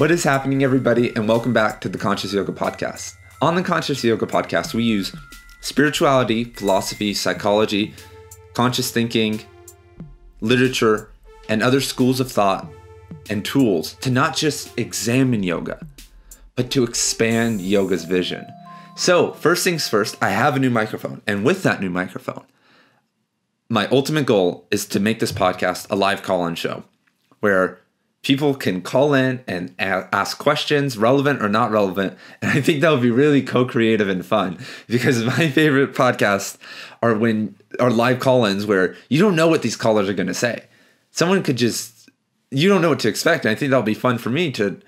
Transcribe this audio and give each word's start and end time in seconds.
What 0.00 0.10
is 0.10 0.24
happening, 0.24 0.64
everybody, 0.64 1.14
and 1.14 1.28
welcome 1.28 1.52
back 1.52 1.82
to 1.82 1.88
the 1.90 1.98
Conscious 1.98 2.32
Yoga 2.32 2.52
Podcast. 2.52 3.16
On 3.42 3.54
the 3.54 3.62
Conscious 3.62 4.02
Yoga 4.02 4.24
Podcast, 4.24 4.72
we 4.72 4.82
use 4.82 5.14
spirituality, 5.60 6.44
philosophy, 6.44 7.12
psychology, 7.12 7.92
conscious 8.54 8.90
thinking, 8.90 9.42
literature, 10.40 11.10
and 11.50 11.62
other 11.62 11.82
schools 11.82 12.18
of 12.18 12.32
thought 12.32 12.66
and 13.28 13.44
tools 13.44 13.92
to 14.00 14.10
not 14.10 14.34
just 14.34 14.70
examine 14.78 15.42
yoga, 15.42 15.86
but 16.56 16.70
to 16.70 16.82
expand 16.82 17.60
yoga's 17.60 18.06
vision. 18.06 18.46
So, 18.96 19.34
first 19.34 19.64
things 19.64 19.86
first, 19.86 20.16
I 20.22 20.30
have 20.30 20.56
a 20.56 20.60
new 20.60 20.70
microphone, 20.70 21.20
and 21.26 21.44
with 21.44 21.62
that 21.64 21.82
new 21.82 21.90
microphone, 21.90 22.46
my 23.68 23.86
ultimate 23.88 24.24
goal 24.24 24.66
is 24.70 24.86
to 24.86 24.98
make 24.98 25.20
this 25.20 25.30
podcast 25.30 25.88
a 25.90 25.94
live 25.94 26.22
call 26.22 26.46
in 26.46 26.54
show 26.54 26.84
where 27.40 27.80
people 28.22 28.54
can 28.54 28.82
call 28.82 29.14
in 29.14 29.42
and 29.46 29.74
ask 29.78 30.38
questions, 30.38 30.98
relevant 30.98 31.42
or 31.42 31.48
not 31.48 31.70
relevant. 31.70 32.16
And 32.42 32.50
I 32.50 32.60
think 32.60 32.80
that 32.80 32.90
would 32.90 33.02
be 33.02 33.10
really 33.10 33.42
co-creative 33.42 34.08
and 34.08 34.24
fun 34.24 34.58
because 34.88 35.24
my 35.38 35.50
favorite 35.50 35.94
podcasts 35.94 36.58
are 37.02 37.14
when 37.14 37.56
are 37.78 37.90
live 37.90 38.20
call-ins 38.20 38.66
where 38.66 38.96
you 39.08 39.20
don't 39.20 39.36
know 39.36 39.48
what 39.48 39.62
these 39.62 39.76
callers 39.76 40.08
are 40.08 40.14
going 40.14 40.26
to 40.26 40.34
say. 40.34 40.64
Someone 41.12 41.42
could 41.42 41.56
just 41.56 42.00
you 42.50 42.68
don't 42.68 42.82
know 42.82 42.90
what 42.90 43.00
to 43.00 43.08
expect. 43.08 43.44
And 43.44 43.52
I 43.52 43.54
think 43.54 43.70
that'll 43.70 43.82
be 43.82 43.94
fun 43.94 44.18
for 44.18 44.30
me 44.30 44.50
to 44.52 44.80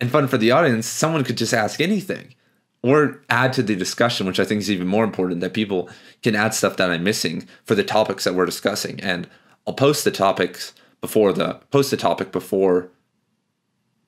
and 0.00 0.10
fun 0.10 0.28
for 0.28 0.38
the 0.38 0.50
audience. 0.50 0.86
Someone 0.86 1.24
could 1.24 1.36
just 1.36 1.54
ask 1.54 1.80
anything 1.80 2.34
or 2.82 3.22
add 3.28 3.52
to 3.54 3.62
the 3.62 3.76
discussion, 3.76 4.26
which 4.26 4.40
I 4.40 4.44
think 4.44 4.60
is 4.60 4.70
even 4.70 4.86
more 4.86 5.04
important 5.04 5.40
that 5.40 5.52
people 5.52 5.90
can 6.22 6.34
add 6.34 6.54
stuff 6.54 6.76
that 6.76 6.90
I'm 6.90 7.04
missing 7.04 7.46
for 7.64 7.74
the 7.74 7.84
topics 7.84 8.24
that 8.24 8.34
we're 8.34 8.46
discussing. 8.46 9.00
And 9.00 9.28
I'll 9.66 9.74
post 9.74 10.04
the 10.04 10.10
topics 10.10 10.72
before 11.00 11.32
the 11.32 11.54
post 11.70 11.90
the 11.90 11.96
topic 11.96 12.32
before 12.32 12.90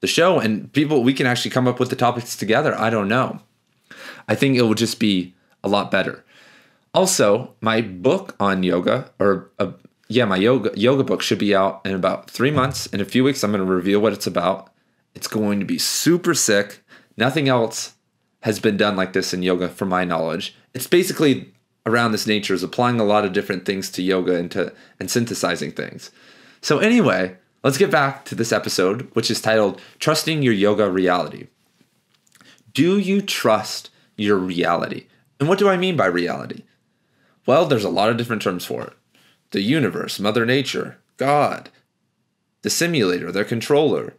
the 0.01 0.07
show. 0.07 0.39
And 0.39 0.73
people 0.73 1.03
we 1.03 1.15
can 1.15 1.27
actually 1.27 1.51
come 1.51 1.67
up 1.67 1.81
with 1.81 1.91
the 1.91 1.97
topics 1.97 2.37
together. 2.37 2.79
I 2.79 2.91
don't 2.91 3.09
know. 3.09 3.41
I 4.29 4.34
think 4.34 4.57
it 4.57 4.62
will 4.62 4.75
just 4.75 4.99
be 5.01 5.34
a 5.65 5.69
lot 5.69 5.91
better. 5.91 6.25
Also 6.95 7.55
my 7.61 7.81
book 7.81 8.37
on 8.39 8.62
yoga 8.62 9.11
or 9.19 9.51
uh, 9.59 9.73
yeah 10.09 10.27
my 10.27 10.37
yoga 10.37 10.71
yoga 10.79 11.05
book 11.05 11.23
should 11.23 11.39
be 11.39 11.55
out 11.55 11.81
in 11.84 11.95
about 11.95 12.31
three 12.31 12.51
months. 12.51 12.87
In 12.87 13.01
a 13.01 13.06
few 13.06 13.25
weeks 13.25 13.43
i'm 13.43 13.53
going 13.53 13.65
to 13.65 13.73
reveal 13.73 14.01
what 14.01 14.12
it's 14.12 14.27
about. 14.27 14.71
It's 15.15 15.29
going 15.29 15.61
to 15.61 15.67
be 15.67 15.79
super 15.79 16.34
sick. 16.34 16.83
Nothing 17.17 17.49
else 17.49 17.95
has 18.41 18.59
been 18.59 18.77
done 18.77 18.97
like 18.97 19.12
this 19.12 19.33
in 19.33 19.43
yoga 19.43 19.69
from 19.69 19.89
my 19.89 20.05
knowledge. 20.05 20.56
It's 20.75 20.87
basically 20.87 21.53
around 21.87 22.12
this 22.12 22.27
nature 22.27 22.55
is 22.55 22.62
applying 22.62 23.01
a 23.01 23.05
lot 23.05 23.25
of 23.25 23.33
different 23.33 23.65
things 23.65 23.91
to 23.91 24.03
yoga 24.03 24.37
and 24.37 24.51
to 24.51 24.73
and 25.01 25.11
synthesizing 25.11 25.73
things 25.73 26.11
so, 26.63 26.79
anyway, 26.79 27.37
let's 27.65 27.77
get 27.77 27.91
back 27.91 28.25
to 28.27 28.37
this 28.37 28.53
episode, 28.53 29.11
which 29.15 29.31
is 29.31 29.41
titled 29.41 29.81
Trusting 29.99 30.43
Your 30.43 30.55
Yoga 30.55 30.89
Reality. 30.89 31.49
Do 32.73 32.99
you 32.99 33.21
trust 33.21 33.91
your 34.17 34.37
reality? 34.37 35.07
And 35.41 35.49
what 35.49 35.59
do 35.59 35.69
I 35.69 35.77
mean 35.77 35.97
by 35.97 36.07
reality? 36.07 36.63
Well, 37.47 37.67
there's 37.67 37.85
a 37.85 37.91
lot 37.91 38.11
of 38.11 38.17
different 38.17 38.43
terms 38.43 38.65
for 38.65 38.83
it 38.83 38.93
the 39.51 39.61
universe, 39.61 40.19
Mother 40.19 40.47
Nature, 40.47 40.97
God, 41.19 41.69
the 42.63 42.71
simulator, 42.71 43.31
the 43.31 43.45
controller. 43.45 44.15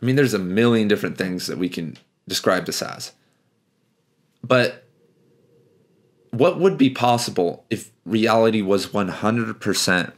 I 0.00 0.04
mean, 0.04 0.16
there's 0.16 0.34
a 0.34 0.38
million 0.38 0.88
different 0.88 1.16
things 1.16 1.46
that 1.46 1.58
we 1.58 1.68
can 1.68 1.96
describe 2.26 2.66
this 2.66 2.82
as. 2.82 3.12
But 4.42 4.84
what 6.30 6.58
would 6.58 6.76
be 6.76 6.90
possible 6.90 7.64
if 7.70 7.92
reality 8.04 8.62
was 8.62 8.88
100% 8.88 10.12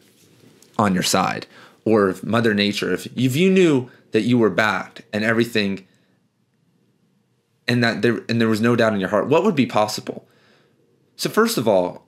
on 0.79 0.95
your 0.95 1.03
side 1.03 1.47
or 1.85 2.09
if 2.09 2.25
mother 2.25 2.55
nature 2.55 2.93
if, 2.93 3.07
if 3.17 3.37
you 3.37 3.51
knew 3.51 3.91
that 4.12 4.23
you 4.23 4.39
were 4.39 4.51
backed 4.51 5.03
and 5.12 5.25
everything 5.25 5.87
and 7.67 7.83
that 7.83 8.03
there 8.03 8.23
and 8.29 8.41
there 8.41 8.49
was 8.49 8.61
no 8.61 8.77
doubt 8.77 8.95
in 8.95 9.01
your 9.01 9.09
heart 9.09 9.29
what 9.29 9.45
would 9.45 9.57
be 9.57 9.67
possible? 9.67 10.27
So 11.17 11.31
first 11.31 11.59
of 11.59 11.69
all 11.69 12.07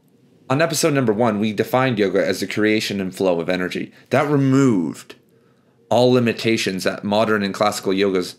on 0.49 0.63
episode 0.63 0.95
number 0.95 1.13
one 1.13 1.41
we 1.41 1.53
defined 1.53 1.99
yoga 1.99 2.25
as 2.25 2.41
the 2.41 2.47
creation 2.47 3.01
and 3.01 3.15
flow 3.15 3.41
of 3.41 3.49
energy 3.49 3.93
that 4.11 4.29
removed 4.29 5.17
all 5.89 6.13
limitations 6.13 6.85
that 6.85 7.05
modern 7.05 7.43
and 7.43 7.55
classical 7.55 7.93
yogas 7.93 8.37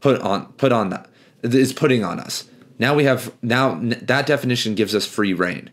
put 0.00 0.20
on 0.20 0.46
put 0.54 0.72
on 0.72 0.90
that 0.90 1.08
is 1.42 1.72
putting 1.72 2.04
on 2.04 2.20
us. 2.20 2.48
Now 2.78 2.94
we 2.94 3.04
have 3.04 3.32
now 3.42 3.78
that 3.82 4.26
definition 4.26 4.74
gives 4.74 4.94
us 4.94 5.06
free 5.06 5.32
reign 5.32 5.70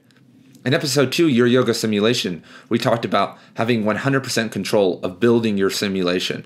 in 0.67 0.73
episode 0.73 1.13
two, 1.13 1.29
Your 1.29 1.47
Yoga 1.47 1.73
Simulation, 1.73 2.43
we 2.67 2.77
talked 2.77 3.05
about 3.05 3.37
having 3.53 3.85
100% 3.85 4.51
control 4.51 4.99
of 5.01 5.17
building 5.17 5.57
your 5.57 5.69
simulation 5.69 6.45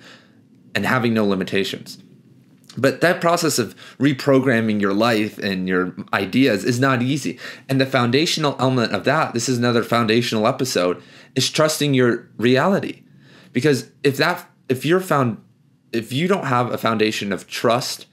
and 0.76 0.86
having 0.86 1.16
no 1.16 1.26
limitations. 1.26 1.98
But 2.78 3.02
that 3.02 3.20
process 3.20 3.58
of 3.58 3.76
reprogramming 3.98 4.80
your 4.80 4.94
life 4.94 5.40
and 5.40 5.68
your 5.68 5.96
ideas 6.14 6.64
is 6.64 6.80
not 6.80 7.02
easy. 7.02 7.40
And 7.68 7.82
the 7.82 7.86
foundational 7.88 8.56
element 8.60 8.94
of 8.94 9.06
that, 9.06 9.34
this 9.34 9.50
is 9.50 9.58
another 9.58 9.82
foundational 9.82 10.46
episode, 10.46 11.02
is 11.34 11.50
trusting 11.50 11.96
your 11.96 12.30
reality. 12.38 13.02
Because 13.54 13.90
if 14.04 14.18
that 14.18 14.48
if 14.70 14.86
you're 14.86 15.00
found 15.00 15.44
if 15.92 16.14
you 16.14 16.28
don't 16.28 16.46
have 16.46 16.72
a 16.72 16.78
foundation 16.78 17.34
of 17.34 17.48
trust, 17.48 18.06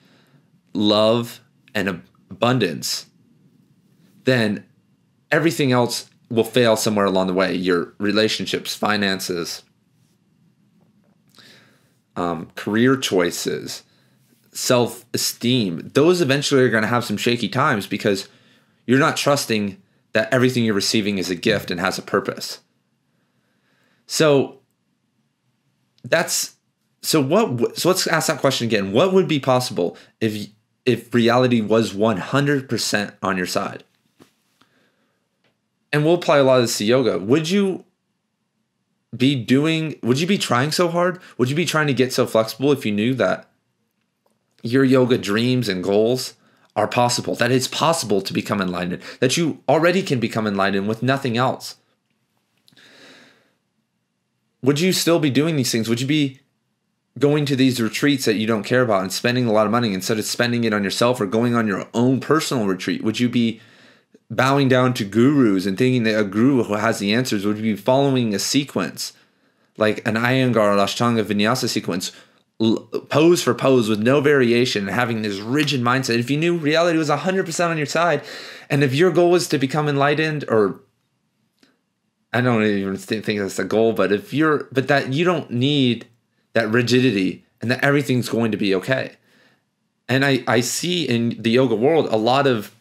love, 0.73 1.41
and 1.75 2.03
abundance, 2.31 3.07
then 4.25 4.65
everything 5.31 5.73
else 5.73 6.09
will 6.31 6.45
fail 6.45 6.77
somewhere 6.77 7.07
along 7.07 7.27
the 7.27 7.35
way. 7.35 7.55
Your 7.55 7.95
relationships 7.99 8.75
finances 8.75 9.63
um, 12.17 12.51
career 12.57 12.97
choices 12.97 13.85
self-esteem 14.51 15.89
those 15.95 16.21
eventually 16.21 16.63
are 16.63 16.69
going 16.69 16.83
to 16.83 16.89
have 16.89 17.05
some 17.05 17.17
shaky 17.17 17.49
times 17.49 17.87
because 17.87 18.29
you're 18.87 18.99
not 18.99 19.17
trusting 19.17 19.81
that 20.13 20.33
everything 20.33 20.65
you're 20.65 20.75
receiving 20.75 21.19
is 21.19 21.31
a 21.31 21.35
gift 21.35 21.71
and 21.71 21.79
has 21.79 21.99
a 21.99 22.03
purpose. 22.03 22.61
So 24.07 24.59
that's 26.03 26.57
so 27.03 27.23
what 27.23 27.79
so 27.79 27.89
let's 27.89 28.07
ask 28.07 28.29
that 28.29 28.41
question 28.41 28.67
again. 28.67 28.93
What 28.93 29.13
would 29.13 29.29
be 29.29 29.39
possible 29.39 29.97
if 30.21 30.49
if 30.87 31.13
reality 31.13 31.61
was 31.61 31.93
100% 31.93 33.13
on 33.23 33.37
your 33.37 33.47
side 33.47 33.85
and 35.93 36.05
we'll 36.05 36.15
apply 36.15 36.39
a 36.39 36.45
lot 36.45 36.57
of 36.57 36.65
this 36.65 36.79
to 36.79 36.85
yoga. 36.85 37.19
Would 37.19 37.51
you 37.51 37.85
be 39.17 39.35
doing, 39.35 39.99
would 40.03 40.21
you 40.21 40.27
be 40.27 40.39
trying 40.39 40.73
so 40.73 40.89
hard? 40.89 41.21
Would 41.39 41.51
you 41.51 41.57
be 41.57 41.65
trying 41.65 41.87
to 41.87 41.95
get 41.95 42.13
so 42.13 42.27
flexible 42.27 42.73
if 42.73 42.85
you 42.85 42.93
knew 42.93 43.15
that 43.15 43.49
your 44.63 44.85
yoga 44.85 45.17
dreams 45.17 45.69
and 45.69 45.83
goals 45.83 46.35
are 46.77 46.89
possible, 46.89 47.35
that 47.37 47.51
it's 47.51 47.69
possible 47.69 48.21
to 48.21 48.33
become 48.33 48.61
enlightened, 48.61 49.03
that 49.21 49.37
you 49.37 49.63
already 49.69 50.03
can 50.03 50.21
become 50.21 50.47
enlightened 50.47 50.89
with 50.89 51.03
nothing 51.03 51.37
else? 51.37 51.77
Would 54.63 54.81
you 54.81 54.93
still 54.93 55.19
be 55.19 55.31
doing 55.31 55.57
these 55.57 55.73
things? 55.73 55.89
Would 55.89 56.01
you 56.01 56.07
be 56.07 56.41
going 57.19 57.47
to 57.47 57.57
these 57.57 57.81
retreats 57.81 58.25
that 58.27 58.35
you 58.35 58.47
don't 58.47 58.63
care 58.63 58.83
about 58.83 59.03
and 59.03 59.13
spending 59.13 59.47
a 59.47 59.53
lot 59.53 59.67
of 59.67 59.73
money 59.73 59.93
instead 59.93 60.19
of 60.19 60.25
spending 60.25 60.65
it 60.65 60.73
on 60.73 60.85
yourself 60.85 61.21
or 61.21 61.27
going 61.27 61.55
on 61.55 61.67
your 61.67 61.89
own 61.95 62.21
personal 62.21 62.67
retreat? 62.67 63.03
Would 63.03 63.19
you 63.19 63.29
be 63.29 63.61
bowing 64.31 64.69
down 64.69 64.95
to 64.95 65.05
gurus 65.05 65.67
and 65.67 65.79
thinking 65.79 66.03
that 66.03 66.19
a 66.19 66.25
guru 66.25 66.63
who 66.65 66.75
has 66.75 66.99
the 66.99 67.15
answers 67.15 67.47
would 67.47 67.63
be 67.63 67.77
following 67.77 68.35
a 68.35 68.39
sequence, 68.39 69.13
like 69.77 70.07
an 70.07 70.15
Iyengar 70.15 70.57
or 70.57 70.77
Ashtanga 70.77 71.25
Vinyasa 71.25 71.69
sequence, 71.69 72.13
pose 73.09 73.43
for 73.43 73.55
pose 73.55 73.89
with 73.89 74.01
no 74.01 74.21
variation, 74.21 74.87
and 74.87 74.95
having 74.95 75.23
this 75.23 75.39
rigid 75.39 75.81
mindset. 75.81 76.19
If 76.19 76.31
you 76.31 76.37
knew 76.37 76.57
reality 76.57 76.99
was 76.99 77.09
100% 77.09 77.71
on 77.71 77.77
your 77.77 77.87
side, 77.87 78.23
and 78.69 78.83
if 78.83 78.95
your 78.95 79.13
goal 79.13 79.31
was 79.31 79.49
to 79.49 79.59
become 79.59 79.89
enlightened, 79.89 80.45
or 80.49 80.81
I 82.33 82.41
don't 82.41 82.65
even 82.65 82.97
think 82.97 83.25
that's 83.25 83.59
a 83.59 83.65
goal, 83.65 83.93
but 83.93 84.13
if 84.13 84.35
you're, 84.35 84.69
but 84.73 84.89
that 84.89 85.13
you 85.13 85.25
don't 85.25 85.51
need 85.51 86.07
that 86.53 86.69
rigidity 86.69 87.45
and 87.61 87.71
that 87.71 87.83
everything's 87.83 88.29
going 88.29 88.51
to 88.51 88.59
be 88.59 88.75
okay. 88.75 89.17
And 90.09 90.25
I, 90.25 90.43
I 90.47 90.61
see 90.61 91.09
in 91.09 91.41
the 91.41 91.51
yoga 91.51 91.75
world 91.75 92.09
a 92.11 92.17
lot 92.17 92.47
of 92.47 92.75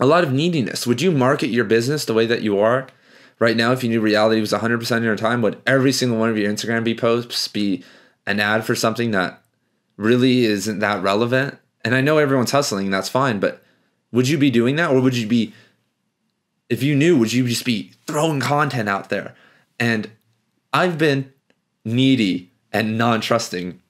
a 0.00 0.06
lot 0.06 0.24
of 0.24 0.32
neediness. 0.32 0.86
Would 0.86 1.02
you 1.02 1.12
market 1.12 1.48
your 1.48 1.64
business 1.64 2.04
the 2.04 2.14
way 2.14 2.26
that 2.26 2.42
you 2.42 2.58
are 2.58 2.88
right 3.38 3.56
now 3.56 3.72
if 3.72 3.84
you 3.84 3.90
knew 3.90 4.00
reality 4.00 4.40
was 4.40 4.52
100% 4.52 4.96
of 4.96 5.04
your 5.04 5.14
time? 5.14 5.42
Would 5.42 5.60
every 5.66 5.92
single 5.92 6.18
one 6.18 6.30
of 6.30 6.38
your 6.38 6.50
Instagram 6.50 6.82
be 6.82 6.94
posts 6.94 7.46
be 7.46 7.84
an 8.26 8.40
ad 8.40 8.64
for 8.64 8.74
something 8.74 9.10
that 9.10 9.42
really 9.96 10.46
isn't 10.46 10.78
that 10.78 11.02
relevant? 11.02 11.58
And 11.84 11.94
I 11.94 12.00
know 12.00 12.18
everyone's 12.18 12.50
hustling, 12.50 12.90
that's 12.90 13.08
fine, 13.08 13.38
but 13.38 13.62
would 14.10 14.28
you 14.28 14.38
be 14.38 14.50
doing 14.50 14.76
that 14.76 14.90
or 14.90 15.00
would 15.00 15.16
you 15.16 15.26
be 15.26 15.52
if 16.70 16.82
you 16.82 16.94
knew, 16.94 17.18
would 17.18 17.32
you 17.32 17.46
just 17.48 17.64
be 17.64 17.92
throwing 18.06 18.40
content 18.40 18.88
out 18.88 19.10
there? 19.10 19.34
And 19.78 20.10
I've 20.72 20.96
been 20.96 21.32
needy 21.84 22.52
and 22.72 22.96
non-trusting 22.96 23.80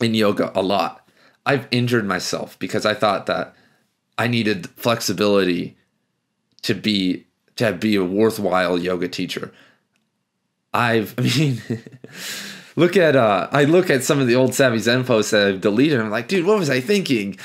in 0.00 0.14
yoga 0.14 0.52
a 0.58 0.62
lot. 0.62 1.08
I've 1.44 1.66
injured 1.70 2.06
myself 2.06 2.58
because 2.58 2.86
I 2.86 2.94
thought 2.94 3.26
that 3.26 3.54
I 4.18 4.26
needed 4.26 4.68
flexibility 4.70 5.76
to 6.62 6.74
be 6.74 7.26
to 7.56 7.72
be 7.72 7.96
a 7.96 8.04
worthwhile 8.04 8.78
yoga 8.78 9.08
teacher. 9.08 9.52
I've 10.74 11.14
I 11.18 11.22
mean 11.22 11.62
look 12.76 12.96
at 12.96 13.16
uh 13.16 13.48
I 13.52 13.64
look 13.64 13.88
at 13.88 14.04
some 14.04 14.18
of 14.20 14.26
the 14.26 14.34
old 14.34 14.54
Savvy 14.54 14.78
Zen 14.78 15.04
posts 15.04 15.30
that 15.30 15.46
I've 15.46 15.60
deleted 15.60 16.00
I'm 16.00 16.10
like, 16.10 16.28
dude, 16.28 16.44
what 16.44 16.58
was 16.58 16.68
I 16.68 16.80
thinking? 16.80 17.38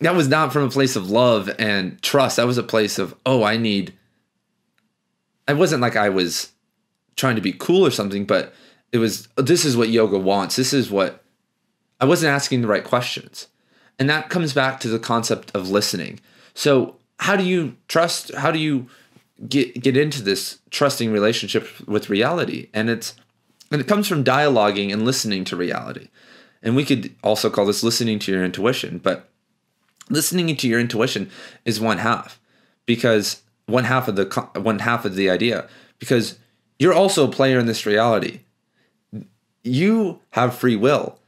That 0.00 0.16
was 0.16 0.26
not 0.26 0.52
from 0.52 0.64
a 0.64 0.70
place 0.70 0.96
of 0.96 1.10
love 1.10 1.48
and 1.60 2.02
trust. 2.02 2.36
That 2.36 2.46
was 2.48 2.58
a 2.58 2.64
place 2.64 2.98
of, 2.98 3.14
oh, 3.24 3.44
I 3.44 3.56
need 3.56 3.94
it 5.48 5.56
wasn't 5.56 5.82
like 5.82 5.96
I 5.96 6.08
was 6.08 6.50
trying 7.16 7.36
to 7.36 7.42
be 7.42 7.52
cool 7.52 7.86
or 7.86 7.90
something, 7.90 8.24
but 8.24 8.52
it 8.90 8.98
was 8.98 9.28
this 9.36 9.64
is 9.64 9.76
what 9.76 9.88
yoga 9.88 10.18
wants. 10.18 10.56
This 10.56 10.72
is 10.72 10.90
what 10.90 11.22
I 12.00 12.04
wasn't 12.04 12.32
asking 12.32 12.62
the 12.62 12.68
right 12.68 12.84
questions. 12.84 13.46
And 14.02 14.10
that 14.10 14.30
comes 14.30 14.52
back 14.52 14.80
to 14.80 14.88
the 14.88 14.98
concept 14.98 15.52
of 15.54 15.70
listening. 15.70 16.18
So, 16.54 16.96
how 17.20 17.36
do 17.36 17.44
you 17.44 17.76
trust 17.86 18.34
how 18.34 18.50
do 18.50 18.58
you 18.58 18.88
get 19.48 19.80
get 19.80 19.96
into 19.96 20.22
this 20.22 20.58
trusting 20.70 21.12
relationship 21.12 21.68
with 21.86 22.10
reality? 22.10 22.68
And 22.74 22.90
it's 22.90 23.14
and 23.70 23.80
it 23.80 23.86
comes 23.86 24.08
from 24.08 24.24
dialoguing 24.24 24.92
and 24.92 25.04
listening 25.04 25.44
to 25.44 25.56
reality. 25.56 26.08
And 26.64 26.74
we 26.74 26.84
could 26.84 27.14
also 27.22 27.48
call 27.48 27.64
this 27.64 27.84
listening 27.84 28.18
to 28.18 28.32
your 28.32 28.44
intuition, 28.44 28.98
but 28.98 29.28
listening 30.10 30.56
to 30.56 30.66
your 30.66 30.80
intuition 30.80 31.30
is 31.64 31.78
one 31.78 31.98
half 31.98 32.40
because 32.86 33.42
one 33.66 33.84
half 33.84 34.08
of 34.08 34.16
the 34.16 34.24
one 34.60 34.80
half 34.80 35.04
of 35.04 35.14
the 35.14 35.30
idea 35.30 35.68
because 36.00 36.40
you're 36.80 36.92
also 36.92 37.28
a 37.28 37.32
player 37.32 37.60
in 37.60 37.66
this 37.66 37.86
reality. 37.86 38.40
You 39.62 40.18
have 40.30 40.56
free 40.56 40.74
will 40.74 41.20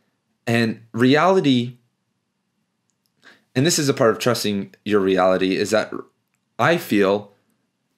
and 0.45 0.83
reality 0.91 1.77
and 3.55 3.65
this 3.65 3.79
is 3.79 3.89
a 3.89 3.95
part 3.95 4.11
of 4.11 4.19
trusting 4.19 4.75
your 4.85 5.01
reality 5.01 5.57
is 5.57 5.71
that 5.71 5.93
I 6.59 6.77
feel 6.77 7.33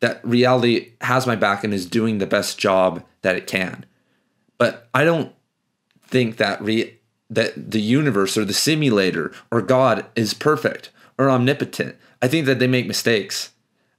that 0.00 0.24
reality 0.24 0.92
has 1.00 1.26
my 1.26 1.36
back 1.36 1.64
and 1.64 1.72
is 1.72 1.86
doing 1.86 2.18
the 2.18 2.26
best 2.26 2.58
job 2.58 3.02
that 3.22 3.36
it 3.36 3.46
can. 3.46 3.86
But 4.58 4.88
I 4.94 5.04
don't 5.04 5.34
think 6.06 6.36
that 6.36 6.60
re- 6.62 6.98
that 7.28 7.70
the 7.70 7.80
universe 7.80 8.36
or 8.36 8.44
the 8.44 8.54
simulator 8.54 9.32
or 9.50 9.60
God 9.62 10.06
is 10.14 10.34
perfect 10.34 10.90
or 11.18 11.30
omnipotent. 11.30 11.96
I 12.22 12.28
think 12.28 12.46
that 12.46 12.58
they 12.58 12.66
make 12.66 12.86
mistakes. 12.86 13.52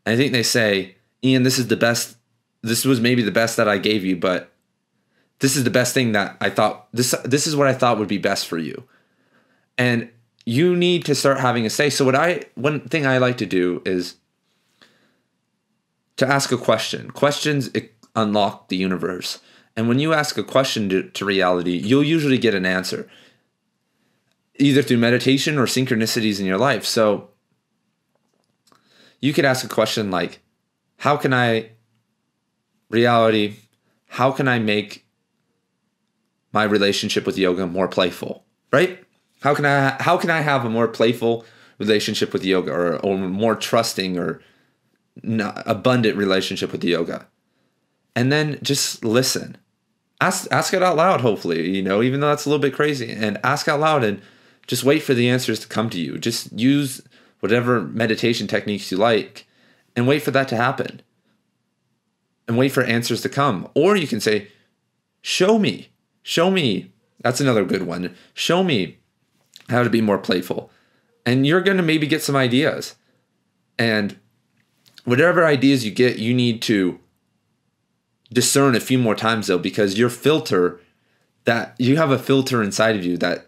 I 0.06 0.15
think 0.15 0.31
they 0.31 0.44
say, 0.44 0.95
Ian, 1.24 1.44
this 1.44 1.60
is 1.60 1.68
the 1.68 1.75
best. 1.75 2.18
This 2.62 2.86
was 2.86 3.01
maybe 3.01 3.21
the 3.21 3.31
best 3.31 3.57
that 3.57 3.68
I 3.68 3.77
gave 3.77 4.06
you, 4.06 4.15
but 4.15 4.51
this 5.39 5.56
is 5.56 5.63
the 5.63 5.69
best 5.69 5.94
thing 5.94 6.13
that 6.13 6.38
I 6.39 6.50
thought. 6.50 6.88
This 6.94 7.13
this 7.24 7.48
is 7.48 7.56
what 7.56 7.68
I 7.68 7.74
thought 7.74 8.00
would 8.00 8.07
be 8.07 8.18
best 8.18 8.48
for 8.48 8.57
you, 8.57 8.83
and 9.77 10.10
you 10.48 10.78
need 10.78 11.04
to 11.04 11.14
start 11.14 11.42
having 11.42 11.66
a 11.66 11.70
say. 11.70 11.90
So 11.90 12.06
what 12.06 12.16
I 12.16 12.46
one 12.56 12.80
thing 12.80 13.06
I 13.06 13.18
like 13.18 13.38
to 13.40 13.46
do 13.46 13.82
is 13.86 14.16
to 16.16 16.26
ask 16.26 16.54
a 16.54 16.58
question. 16.58 17.12
Questions 17.12 17.70
unlock 18.16 18.70
the 18.70 18.78
universe, 18.78 19.40
and 19.76 19.90
when 19.90 20.00
you 20.00 20.14
ask 20.14 20.38
a 20.38 20.44
question 20.44 20.88
to, 20.88 21.04
to 21.04 21.26
reality, 21.26 21.76
you'll 21.76 22.02
usually 22.02 22.38
get 22.38 22.56
an 22.56 22.66
answer, 22.66 23.10
either 24.56 24.82
through 24.82 25.00
meditation 25.00 25.58
or 25.58 25.66
synchronicities 25.66 26.40
in 26.40 26.46
your 26.46 26.58
life. 26.58 26.86
So 26.86 27.32
you 29.20 29.34
could 29.34 29.46
ask 29.46 29.66
a 29.66 29.70
question 29.70 30.10
like, 30.10 30.40
how 31.00 31.18
can 31.18 31.34
I, 31.34 31.72
reality, 32.90 33.58
how 34.08 34.32
can 34.32 34.48
I 34.48 34.60
make 34.60 35.06
my 36.54 36.64
relationship 36.64 37.26
with 37.26 37.38
yoga 37.38 37.68
more 37.68 37.90
playful, 37.90 38.46
right? 38.72 39.04
How 39.42 39.54
can 39.54 39.66
I, 39.66 40.01
how 40.01 40.18
can 40.18 40.30
I 40.30 40.42
have 40.42 40.66
a 40.66 40.69
more 40.69 40.88
playful 40.88 41.45
relationship 41.78 42.34
with 42.34 42.44
yoga 42.44 42.72
or, 42.72 42.98
or 42.98 43.18
more 43.18 43.56
trusting 43.56 44.18
or 44.18 44.42
abundant 45.24 46.18
relationship 46.18 46.72
with 46.72 46.81
the 46.81 46.89
yoga? 46.89 47.28
And 48.16 48.31
then 48.31 48.60
just 48.63 49.06
listen. 49.06 49.57
Ask, 50.19 50.48
ask 50.51 50.74
it 50.74 50.81
out 50.81 50.95
loud, 50.95 51.22
hopefully, 51.22 51.69
you 51.69 51.84
know, 51.84 52.01
even 52.01 52.19
though 52.19 52.30
that's 52.30 52.45
a 52.45 52.50
little 52.50 52.62
bit 52.62 52.74
crazy 52.74 53.12
and 53.12 53.39
ask 53.44 53.68
out 53.68 53.80
loud 53.80 54.04
and 54.04 54.19
just 54.66 54.84
wait 54.84 55.04
for 55.04 55.13
the 55.13 55.30
answers 55.30 55.60
to 55.60 55.68
come 55.68 55.89
to 55.92 56.00
you. 56.00 56.18
Just 56.18 56.51
use 56.51 57.01
whatever 57.39 57.81
meditation 57.81 58.48
techniques 58.48 58.92
you 58.92 58.98
like, 58.98 59.48
and 59.95 60.07
wait 60.07 60.22
for 60.22 60.31
that 60.31 60.48
to 60.50 60.56
happen. 60.56 61.01
And 62.48 62.57
wait 62.57 62.69
for 62.69 62.84
answers 62.84 63.22
to 63.22 63.30
come. 63.30 63.69
Or 63.74 63.95
you 63.95 64.07
can 64.07 64.19
say, 64.19 64.50
Show 65.22 65.60
me, 65.60 65.89
show 66.22 66.50
me. 66.50 66.94
That's 67.22 67.42
another 67.42 67.66
good 67.66 67.84
one. 67.84 68.16
Show 68.34 68.63
me 68.63 69.00
how 69.69 69.84
to 69.84 69.90
be 69.90 70.02
more 70.02 70.18
playful. 70.18 70.72
And 71.25 71.46
you're 71.46 71.62
going 71.62 71.78
to 71.78 71.84
maybe 71.84 72.08
get 72.08 72.24
some 72.24 72.36
ideas. 72.36 72.96
And 73.78 74.18
whatever 75.04 75.46
ideas 75.46 75.86
you 75.86 75.92
get, 75.92 76.19
you 76.19 76.34
need 76.34 76.62
to 76.64 77.00
discern 78.31 78.75
a 78.75 78.80
few 78.80 78.98
more 78.98 79.16
times 79.16 79.48
though, 79.48 79.58
because 79.58 79.98
your 79.98 80.10
filter 80.10 80.80
that 81.46 81.75
you 81.78 81.96
have 81.98 82.12
a 82.12 82.19
filter 82.19 82.62
inside 82.62 82.96
of 82.96 83.06
you 83.06 83.18
that 83.18 83.48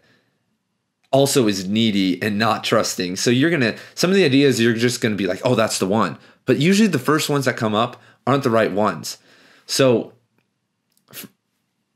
also 1.12 1.48
is 1.48 1.68
needy 1.68 2.22
and 2.22 2.38
not 2.38 2.63
trusting. 2.63 3.15
So 3.15 3.30
you're 3.30 3.50
going 3.50 3.62
to, 3.62 3.77
some 3.95 4.10
of 4.10 4.15
the 4.15 4.24
ideas 4.24 4.62
you're 4.62 4.74
just 4.74 5.01
going 5.01 5.12
to 5.12 5.18
be 5.18 5.27
like, 5.27 5.42
oh, 5.44 5.56
that's 5.56 5.80
the 5.80 5.88
one. 5.88 6.18
But 6.45 6.60
usually 6.60 6.88
the 6.88 7.00
first 7.00 7.30
ones 7.30 7.45
that 7.45 7.57
come 7.57 7.75
up 7.75 8.01
aren't 8.25 8.44
the 8.44 8.50
right 8.50 8.72
ones. 8.72 9.18
So 9.65 10.13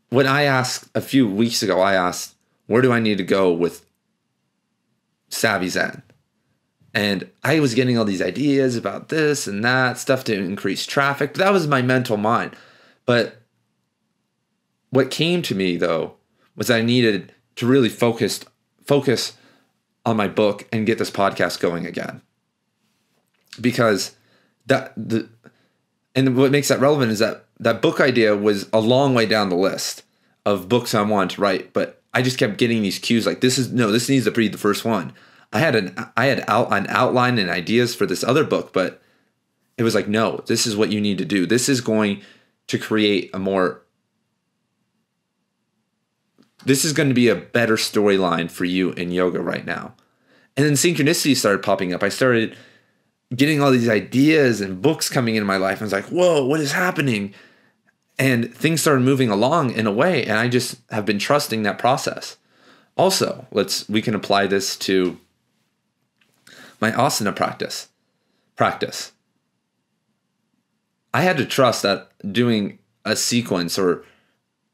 when 0.09 0.27
I 0.27 0.43
asked 0.43 0.89
a 0.93 1.01
few 1.01 1.27
weeks 1.27 1.63
ago, 1.63 1.79
I 1.79 1.93
asked, 1.93 2.35
where 2.67 2.81
do 2.81 2.91
I 2.91 2.99
need 2.99 3.17
to 3.17 3.23
go 3.23 3.51
with 3.51 3.85
Savvy 5.33 5.69
Zen? 5.69 6.03
And 6.93 7.29
I 7.43 7.59
was 7.59 7.73
getting 7.73 7.97
all 7.97 8.05
these 8.05 8.21
ideas 8.21 8.75
about 8.75 9.09
this 9.09 9.47
and 9.47 9.63
that 9.63 9.97
stuff 9.97 10.23
to 10.25 10.35
increase 10.35 10.85
traffic. 10.85 11.33
That 11.35 11.51
was 11.51 11.67
my 11.67 11.81
mental 11.81 12.17
mind. 12.17 12.55
But 13.05 13.41
what 14.91 15.09
came 15.09 15.41
to 15.43 15.55
me 15.55 15.75
though 15.75 16.15
was 16.55 16.69
I 16.69 16.81
needed 16.81 17.33
to 17.55 17.65
really 17.65 17.89
focus 17.89 18.41
focus 18.85 19.33
on 20.05 20.17
my 20.17 20.27
book 20.27 20.67
and 20.71 20.85
get 20.85 20.99
this 20.99 21.09
podcast 21.09 21.59
going 21.59 21.87
again. 21.87 22.21
Because 23.59 24.15
that 24.67 24.93
the 24.95 25.29
and 26.15 26.37
what 26.37 26.51
makes 26.51 26.67
that 26.67 26.79
relevant 26.79 27.11
is 27.11 27.19
that 27.19 27.45
that 27.59 27.81
book 27.81 27.99
idea 27.99 28.35
was 28.35 28.69
a 28.71 28.79
long 28.79 29.15
way 29.15 29.25
down 29.25 29.49
the 29.49 29.55
list 29.55 30.03
of 30.45 30.69
books 30.69 30.93
I 30.93 31.01
wanted 31.01 31.35
to 31.35 31.41
write, 31.41 31.73
but 31.73 32.02
I 32.13 32.21
just 32.21 32.37
kept 32.37 32.57
getting 32.57 32.81
these 32.81 32.99
cues 32.99 33.25
like 33.25 33.41
this 33.41 33.57
is 33.57 33.71
no, 33.71 33.91
this 33.91 34.09
needs 34.09 34.25
to 34.25 34.31
be 34.31 34.47
the 34.47 34.57
first 34.57 34.85
one. 34.85 35.13
I 35.51 35.59
had 35.59 35.75
an 35.75 35.95
I 36.15 36.25
had 36.25 36.43
out, 36.47 36.71
an 36.71 36.87
outline 36.89 37.37
and 37.37 37.49
ideas 37.49 37.95
for 37.95 38.05
this 38.05 38.23
other 38.23 38.43
book, 38.43 38.73
but 38.73 39.01
it 39.77 39.83
was 39.83 39.95
like 39.95 40.07
no, 40.07 40.43
this 40.47 40.65
is 40.67 40.75
what 40.75 40.91
you 40.91 41.01
need 41.01 41.17
to 41.17 41.25
do. 41.25 41.45
This 41.45 41.69
is 41.69 41.81
going 41.81 42.21
to 42.67 42.77
create 42.77 43.29
a 43.33 43.39
more 43.39 43.83
this 46.65 46.85
is 46.85 46.93
going 46.93 47.09
to 47.09 47.15
be 47.15 47.27
a 47.27 47.35
better 47.35 47.75
storyline 47.75 48.49
for 48.49 48.65
you 48.65 48.91
in 48.91 49.11
yoga 49.11 49.41
right 49.41 49.65
now. 49.65 49.93
And 50.55 50.65
then 50.65 50.73
synchronicity 50.73 51.35
started 51.35 51.63
popping 51.63 51.93
up. 51.93 52.03
I 52.03 52.09
started 52.09 52.55
getting 53.35 53.61
all 53.61 53.71
these 53.71 53.89
ideas 53.89 54.61
and 54.61 54.81
books 54.81 55.09
coming 55.09 55.35
into 55.35 55.45
my 55.45 55.57
life. 55.57 55.81
I 55.81 55.85
was 55.85 55.93
like, 55.93 56.05
whoa, 56.05 56.45
what 56.45 56.59
is 56.59 56.71
happening? 56.71 57.33
And 58.19 58.53
things 58.53 58.81
started 58.81 59.01
moving 59.01 59.29
along 59.29 59.71
in 59.71 59.87
a 59.87 59.91
way. 59.91 60.23
And 60.23 60.37
I 60.37 60.47
just 60.47 60.77
have 60.91 61.05
been 61.05 61.19
trusting 61.19 61.63
that 61.63 61.79
process. 61.79 62.37
Also, 62.95 63.47
let's 63.51 63.89
we 63.89 64.01
can 64.01 64.13
apply 64.13 64.47
this 64.47 64.77
to 64.77 65.19
my 66.79 66.91
asana 66.91 67.35
practice. 67.35 67.89
Practice. 68.55 69.13
I 71.13 71.21
had 71.21 71.37
to 71.37 71.45
trust 71.45 71.83
that 71.83 72.11
doing 72.31 72.79
a 73.05 73.15
sequence 73.15 73.77
or 73.77 74.03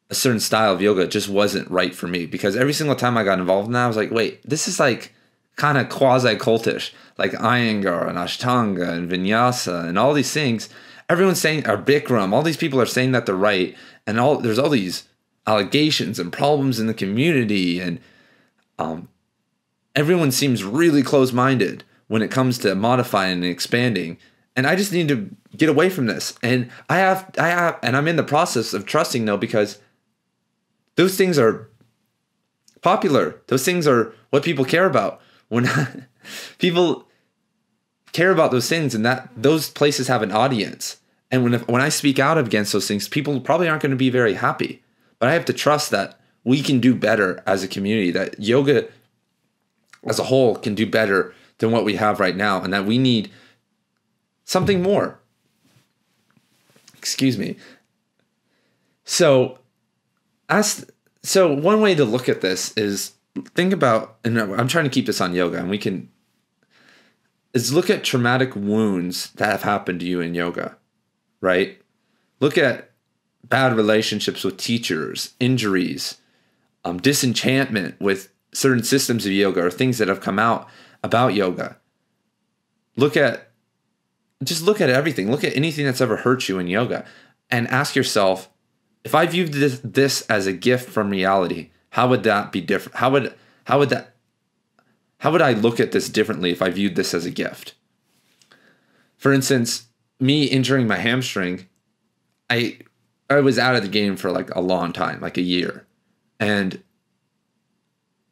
a 0.09 0.15
certain 0.15 0.39
style 0.39 0.73
of 0.73 0.81
yoga 0.81 1.07
just 1.07 1.29
wasn't 1.29 1.69
right 1.69 1.93
for 1.93 2.07
me 2.07 2.25
because 2.25 2.55
every 2.55 2.73
single 2.73 2.95
time 2.95 3.17
I 3.17 3.23
got 3.23 3.39
involved 3.39 3.67
in 3.67 3.73
that, 3.73 3.83
I 3.83 3.87
was 3.87 3.97
like, 3.97 4.11
wait, 4.11 4.41
this 4.47 4.67
is 4.67 4.79
like 4.79 5.13
kind 5.55 5.77
of 5.77 5.89
quasi 5.89 6.35
cultish, 6.35 6.91
like 7.17 7.31
Iyengar 7.33 8.07
and 8.07 8.17
Ashtanga 8.17 8.89
and 8.89 9.11
Vinyasa 9.11 9.85
and 9.85 9.99
all 9.99 10.13
these 10.13 10.33
things. 10.33 10.69
Everyone's 11.09 11.41
saying, 11.41 11.67
or 11.67 11.77
Bikram, 11.77 12.33
all 12.33 12.43
these 12.43 12.57
people 12.57 12.79
are 12.79 12.85
saying 12.85 13.11
that 13.11 13.25
they're 13.25 13.35
right, 13.35 13.75
and 14.05 14.19
all 14.19 14.37
there's 14.37 14.59
all 14.59 14.69
these 14.69 15.05
allegations 15.47 16.19
and 16.19 16.31
problems 16.31 16.79
in 16.79 16.87
the 16.87 16.93
community, 16.93 17.79
and 17.79 17.99
um, 18.77 19.09
everyone 19.95 20.31
seems 20.31 20.63
really 20.63 21.01
close-minded 21.01 21.83
when 22.07 22.21
it 22.21 22.31
comes 22.31 22.57
to 22.59 22.75
modifying 22.75 23.43
and 23.43 23.45
expanding. 23.45 24.17
And 24.55 24.67
I 24.67 24.75
just 24.75 24.91
need 24.91 25.07
to 25.07 25.29
get 25.55 25.69
away 25.69 25.89
from 25.89 26.07
this. 26.07 26.37
And 26.43 26.69
I 26.89 26.97
have, 26.97 27.31
I 27.37 27.47
have, 27.47 27.79
and 27.81 27.95
I'm 27.95 28.07
in 28.07 28.15
the 28.15 28.23
process 28.23 28.73
of 28.73 28.85
trusting 28.85 29.25
though 29.25 29.37
because 29.37 29.79
those 30.95 31.15
things 31.15 31.39
are 31.39 31.69
popular. 32.81 33.41
Those 33.47 33.63
things 33.63 33.87
are 33.87 34.13
what 34.31 34.43
people 34.43 34.65
care 34.65 34.85
about. 34.85 35.21
When 35.47 35.69
people 36.57 37.07
care 38.11 38.31
about 38.31 38.51
those 38.51 38.67
things 38.67 38.95
and 38.95 39.05
that 39.05 39.29
those 39.35 39.69
places 39.69 40.07
have 40.07 40.21
an 40.21 40.31
audience. 40.31 40.97
And 41.31 41.43
when 41.43 41.53
when 41.61 41.81
I 41.81 41.89
speak 41.89 42.19
out 42.19 42.37
against 42.37 42.73
those 42.73 42.87
things, 42.87 43.07
people 43.07 43.39
probably 43.39 43.67
aren't 43.67 43.81
going 43.81 43.91
to 43.91 43.95
be 43.97 44.09
very 44.09 44.33
happy. 44.33 44.81
But 45.19 45.29
I 45.29 45.33
have 45.33 45.45
to 45.45 45.53
trust 45.53 45.91
that 45.91 46.19
we 46.43 46.61
can 46.61 46.79
do 46.79 46.95
better 46.95 47.43
as 47.45 47.63
a 47.63 47.67
community, 47.67 48.11
that 48.11 48.39
yoga 48.39 48.87
as 50.05 50.19
a 50.19 50.23
whole 50.23 50.55
can 50.55 50.75
do 50.75 50.85
better 50.85 51.33
than 51.59 51.71
what 51.71 51.85
we 51.85 51.95
have 51.97 52.19
right 52.19 52.35
now, 52.35 52.61
and 52.61 52.73
that 52.73 52.85
we 52.85 52.97
need 52.97 53.29
something 54.45 54.81
more. 54.81 55.19
Excuse 56.97 57.37
me. 57.37 57.57
So 59.03 59.59
as 60.47 60.89
so 61.21 61.53
one 61.53 61.81
way 61.81 61.95
to 61.95 62.05
look 62.05 62.29
at 62.29 62.41
this 62.41 62.75
is 62.77 63.13
think 63.55 63.73
about, 63.73 64.17
and 64.23 64.39
I'm 64.39 64.67
trying 64.67 64.85
to 64.85 64.89
keep 64.89 65.05
this 65.05 65.21
on 65.21 65.33
yoga, 65.35 65.57
and 65.57 65.69
we 65.69 65.77
can 65.77 66.09
is 67.53 67.73
look 67.73 67.89
at 67.89 68.03
traumatic 68.03 68.55
wounds 68.55 69.31
that 69.33 69.51
have 69.51 69.63
happened 69.63 69.99
to 69.99 70.05
you 70.05 70.21
in 70.21 70.35
yoga, 70.35 70.77
right? 71.41 71.81
Look 72.39 72.57
at 72.57 72.91
bad 73.43 73.75
relationships 73.75 74.43
with 74.43 74.57
teachers, 74.57 75.33
injuries, 75.39 76.17
um, 76.85 76.99
disenchantment 76.99 77.99
with 77.99 78.31
certain 78.51 78.83
systems 78.83 79.25
of 79.25 79.31
yoga 79.31 79.65
or 79.65 79.71
things 79.71 79.97
that 79.97 80.07
have 80.07 80.21
come 80.21 80.39
out 80.39 80.67
about 81.03 81.33
yoga. 81.33 81.77
Look 82.95 83.15
at 83.15 83.49
just 84.43 84.63
look 84.63 84.79
at 84.79 84.89
everything. 84.89 85.29
Look 85.29 85.43
at 85.43 85.55
anything 85.55 85.85
that's 85.85 86.01
ever 86.01 86.17
hurt 86.17 86.47
you 86.47 86.59
in 86.59 86.67
yoga 86.67 87.05
and 87.49 87.67
ask 87.67 87.95
yourself, 87.95 88.49
if 89.03 89.13
I 89.13 89.25
viewed 89.25 89.51
this, 89.53 89.81
this 89.83 90.21
as 90.29 90.47
a 90.47 90.53
gift 90.53 90.89
from 90.89 91.09
reality, 91.09 91.71
how 91.91 92.07
would 92.07 92.23
that 92.23 92.51
be 92.51 92.61
different? 92.61 92.97
How 92.97 93.09
would 93.11 93.33
how 93.65 93.79
would 93.79 93.89
that 93.89 94.15
how 95.19 95.31
would 95.31 95.41
I 95.41 95.53
look 95.53 95.79
at 95.79 95.91
this 95.91 96.07
differently 96.09 96.51
if 96.51 96.61
I 96.61 96.69
viewed 96.69 96.95
this 96.95 97.13
as 97.13 97.25
a 97.25 97.31
gift? 97.31 97.73
For 99.17 99.33
instance, 99.33 99.88
me 100.19 100.45
injuring 100.45 100.87
my 100.87 100.97
hamstring, 100.97 101.67
I 102.49 102.79
I 103.29 103.39
was 103.41 103.59
out 103.59 103.75
of 103.75 103.83
the 103.83 103.89
game 103.89 104.15
for 104.15 104.31
like 104.31 104.53
a 104.55 104.61
long 104.61 104.91
time, 104.91 105.21
like 105.21 105.37
a 105.37 105.41
year. 105.41 105.85
And 106.39 106.81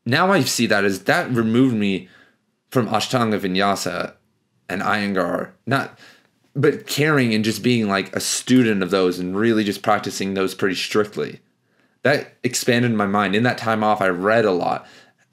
now 0.05 0.31
I 0.31 0.41
see 0.41 0.65
that 0.67 0.85
as 0.85 1.03
that 1.03 1.29
removed 1.31 1.75
me 1.75 2.07
from 2.71 2.87
Ashtanga 2.87 3.39
Vinyasa 3.39 4.13
and 4.69 4.81
Iyengar, 4.81 5.51
not 5.65 5.97
but 6.55 6.87
caring 6.87 7.35
and 7.35 7.45
just 7.45 7.61
being 7.61 7.87
like 7.87 8.15
a 8.15 8.19
student 8.19 8.81
of 8.81 8.89
those 8.89 9.19
and 9.19 9.37
really 9.37 9.63
just 9.63 9.83
practicing 9.83 10.33
those 10.33 10.55
pretty 10.55 10.75
strictly. 10.75 11.39
That 12.01 12.33
expanded 12.43 12.93
my 12.93 13.05
mind. 13.05 13.35
In 13.35 13.43
that 13.43 13.59
time 13.59 13.83
off, 13.83 14.01
I 14.01 14.07
read 14.07 14.43
a 14.43 14.51
lot 14.51 14.87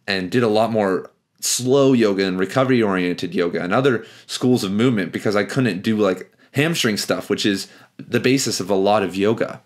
and 0.06 0.30
did 0.30 0.42
a 0.42 0.48
lot 0.48 0.70
more 0.70 1.10
slow 1.40 1.94
yoga 1.94 2.26
and 2.26 2.38
recovery 2.38 2.82
oriented 2.82 3.34
yoga 3.34 3.62
and 3.62 3.72
other 3.72 4.04
schools 4.26 4.64
of 4.64 4.72
movement 4.72 5.12
because 5.12 5.34
I 5.34 5.44
couldn't 5.44 5.82
do 5.82 5.96
like 5.96 6.30
hamstring 6.54 6.96
stuff, 6.96 7.28
which 7.28 7.44
is 7.44 7.68
the 7.98 8.20
basis 8.20 8.60
of 8.60 8.70
a 8.70 8.74
lot 8.74 9.02
of 9.02 9.14
yoga, 9.16 9.60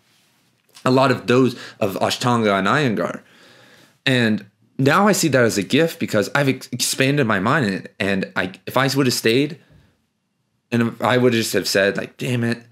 a 0.84 0.90
lot 0.90 1.10
of 1.10 1.26
those 1.26 1.54
of 1.80 1.94
Ashtanga 1.96 2.58
and 2.58 2.66
Iyengar. 2.66 3.22
And 4.04 4.46
now 4.78 5.06
I 5.06 5.12
see 5.12 5.28
that 5.28 5.44
as 5.44 5.58
a 5.58 5.62
gift 5.62 5.98
because 5.98 6.30
I've 6.34 6.48
ex- 6.48 6.68
expanded 6.72 7.26
my 7.26 7.40
mind 7.40 7.88
and 7.98 8.30
I 8.36 8.52
if 8.66 8.76
I 8.76 8.88
would 8.96 9.06
have 9.06 9.14
stayed 9.14 9.58
and 10.70 10.96
I 11.00 11.18
would 11.18 11.32
just 11.32 11.52
have 11.52 11.68
said 11.68 11.96
like 11.96 12.16
damn 12.16 12.44
it 12.44 12.62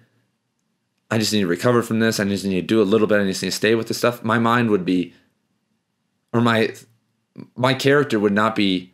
I 1.11 1.19
just 1.19 1.33
need 1.33 1.41
to 1.41 1.47
recover 1.47 1.83
from 1.83 2.01
this. 2.01 2.19
I 2.19 2.25
just 2.25 2.45
need 2.45 2.61
to 2.61 2.67
do 2.67 2.83
a 2.83 2.85
little 2.85 3.07
bit. 3.07 3.21
I 3.21 3.25
just 3.25 3.43
need 3.43 3.51
to 3.51 3.57
stay 3.57 3.77
with 3.77 3.87
the 3.89 3.95
stuff 3.95 4.25
my 4.25 4.39
mind 4.39 4.71
would 4.71 4.85
be 4.85 5.15
or 6.33 6.41
my 6.41 6.75
my 7.55 7.75
character 7.75 8.19
would 8.19 8.33
not 8.33 8.57
be 8.57 8.93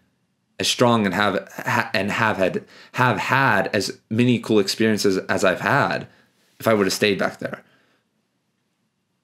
as 0.62 0.68
strong 0.68 1.04
and 1.04 1.14
have 1.14 1.52
ha, 1.56 1.90
and 1.92 2.10
have 2.12 2.36
had 2.36 2.64
have 2.92 3.18
had 3.18 3.66
as 3.74 3.98
many 4.08 4.38
cool 4.38 4.60
experiences 4.60 5.18
as 5.18 5.44
I've 5.44 5.60
had 5.60 6.06
if 6.60 6.68
I 6.68 6.74
would 6.74 6.86
have 6.86 6.92
stayed 6.92 7.18
back 7.18 7.40
there. 7.40 7.64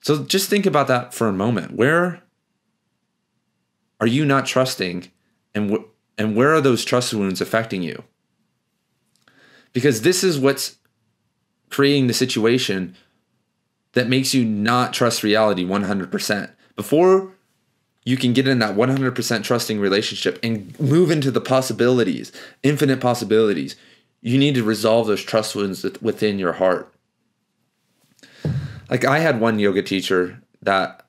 So 0.01 0.25
just 0.25 0.51
think 0.51 0.67
about 0.67 0.89
that 0.89 1.15
for 1.15 1.29
a 1.29 1.33
moment. 1.33 1.77
Where 1.77 2.23
are 4.01 4.07
you 4.09 4.25
not 4.25 4.47
trusting 4.47 5.11
and 5.55 5.71
wh- 5.71 5.85
and 6.19 6.35
where 6.35 6.53
are 6.53 6.61
those 6.61 6.85
trust 6.85 7.15
wounds 7.15 7.41
affecting 7.41 7.85
you? 7.85 8.03
Because 9.73 10.03
this 10.03 10.25
is 10.25 10.41
what's 10.41 10.77
creating 11.71 12.09
the 12.09 12.15
situation 12.15 12.97
that 13.93 14.09
makes 14.09 14.35
you 14.35 14.45
not 14.45 14.93
trust 14.93 15.23
reality 15.23 15.65
100%. 15.65 16.51
Before 16.75 17.33
you 18.09 18.17
can 18.17 18.33
get 18.33 18.49
in 18.49 18.59
that 18.59 18.75
100% 18.75 19.45
trusting 19.45 19.79
relationship 19.79 20.39
and 20.43 20.81
move 20.81 21.11
into 21.11 21.31
the 21.31 21.43
possibilities, 21.43 22.33
infinite 22.63 23.03
possibilities. 23.03 23.77
You 24.23 24.39
need 24.39 24.55
to 24.55 24.63
resolve 24.63 25.09
those 25.09 25.23
trust 25.23 25.55
wounds 25.55 25.85
within 26.01 26.39
your 26.39 26.55
heart. 26.55 26.91
Like 28.89 29.05
I 29.05 29.19
had 29.19 29.43
one 29.43 29.59
yoga 29.59 29.83
teacher 29.83 30.43
that 30.63 31.05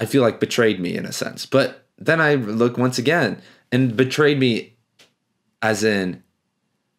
I 0.00 0.06
feel 0.06 0.22
like 0.22 0.40
betrayed 0.40 0.80
me 0.80 0.96
in 0.96 1.06
a 1.06 1.12
sense. 1.12 1.46
But 1.46 1.86
then 1.98 2.20
I 2.20 2.34
look 2.34 2.76
once 2.76 2.98
again 2.98 3.40
and 3.70 3.96
betrayed 3.96 4.40
me 4.40 4.74
as 5.62 5.84
in 5.84 6.20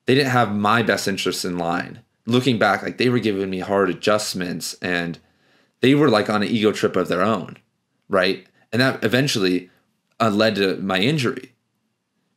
they 0.05 0.15
didn't 0.15 0.31
have 0.31 0.55
my 0.55 0.81
best 0.81 1.10
interests 1.10 1.43
in 1.43 1.58
line. 1.58 2.00
Looking 2.25 2.58
back, 2.58 2.84
like 2.84 3.00
they 3.00 3.10
were 3.10 3.20
giving 3.20 3.50
me 3.50 3.60
hard 3.60 3.89
adjustments 3.89 4.75
and 4.75 5.20
they 5.81 5.93
were 5.93 6.10
like 6.10 6.29
on 6.29 6.41
an 6.41 6.48
ego 6.48 6.72
trip 6.72 6.96
of 6.96 7.10
their 7.10 7.22
own, 7.22 7.58
right? 8.08 8.48
And 8.71 8.81
that 8.81 9.03
eventually 9.03 9.69
uh, 10.19 10.29
led 10.29 10.55
to 10.55 10.77
my 10.77 10.99
injury 10.99 11.53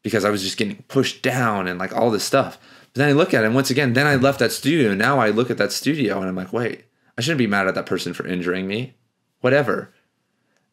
because 0.02 0.24
I 0.24 0.30
was 0.30 0.42
just 0.42 0.56
getting 0.56 0.82
pushed 0.88 1.22
down 1.22 1.66
and 1.66 1.78
like 1.78 1.94
all 1.94 2.10
this 2.10 2.24
stuff. 2.24 2.58
But 2.92 3.00
then 3.00 3.08
I 3.08 3.12
look 3.12 3.34
at 3.34 3.42
it, 3.42 3.46
and 3.46 3.54
once 3.54 3.70
again, 3.70 3.94
then 3.94 4.06
I 4.06 4.14
left 4.14 4.38
that 4.38 4.52
studio. 4.52 4.90
And 4.90 4.98
now 4.98 5.18
I 5.18 5.30
look 5.30 5.50
at 5.50 5.58
that 5.58 5.72
studio 5.72 6.18
and 6.20 6.28
I'm 6.28 6.36
like, 6.36 6.52
wait, 6.52 6.84
I 7.18 7.20
shouldn't 7.20 7.38
be 7.38 7.46
mad 7.46 7.66
at 7.66 7.74
that 7.74 7.86
person 7.86 8.14
for 8.14 8.26
injuring 8.26 8.66
me. 8.66 8.94
Whatever. 9.40 9.92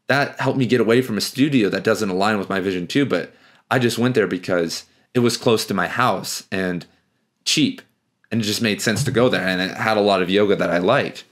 That 0.08 0.40
helped 0.40 0.58
me 0.58 0.66
get 0.66 0.82
away 0.82 1.02
from 1.02 1.18
a 1.18 1.22
studio 1.22 1.70
that 1.70 1.84
doesn't 1.84 2.10
align 2.10 2.38
with 2.38 2.50
my 2.50 2.60
vision 2.60 2.86
too. 2.88 3.06
But 3.06 3.34
I 3.70 3.80
just 3.80 3.98
went 3.98 4.16
there 4.16 4.28
because 4.28 4.86
it 5.14 5.20
was 5.20 5.38
close 5.38 5.66
to 5.66 5.74
my 5.74 5.88
house 5.88 6.48
and 6.52 6.86
cheap. 7.46 7.82
And 8.32 8.42
it 8.42 8.46
just 8.46 8.62
made 8.62 8.82
sense 8.82 9.04
to 9.04 9.12
go 9.12 9.30
there. 9.30 9.46
And 9.46 9.62
it 9.62 9.78
had 9.78 9.98
a 9.98 10.02
lot 10.02 10.22
of 10.22 10.30
yoga 10.30 10.56
that 10.56 10.70
I 10.70 10.78
liked. 10.78 11.24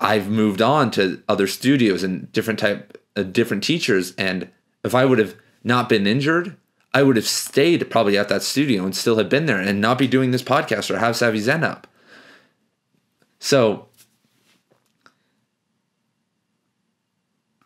I've 0.00 0.28
moved 0.28 0.62
on 0.62 0.90
to 0.92 1.22
other 1.28 1.46
studios 1.46 2.02
and 2.02 2.30
different 2.32 2.58
type 2.58 2.98
uh, 3.16 3.22
different 3.22 3.62
teachers 3.62 4.14
and 4.16 4.50
if 4.82 4.94
I 4.94 5.04
would 5.04 5.18
have 5.18 5.36
not 5.62 5.88
been 5.88 6.06
injured, 6.06 6.56
I 6.92 7.02
would 7.02 7.16
have 7.16 7.26
stayed 7.26 7.90
probably 7.90 8.16
at 8.16 8.28
that 8.28 8.42
studio 8.42 8.84
and 8.84 8.96
still 8.96 9.16
have 9.18 9.28
been 9.28 9.46
there 9.46 9.60
and 9.60 9.80
not 9.80 9.98
be 9.98 10.08
doing 10.08 10.30
this 10.30 10.42
podcast 10.42 10.90
or 10.90 10.98
have 10.98 11.16
Savvy 11.16 11.38
Zen 11.38 11.62
up. 11.62 11.86
So 13.38 13.88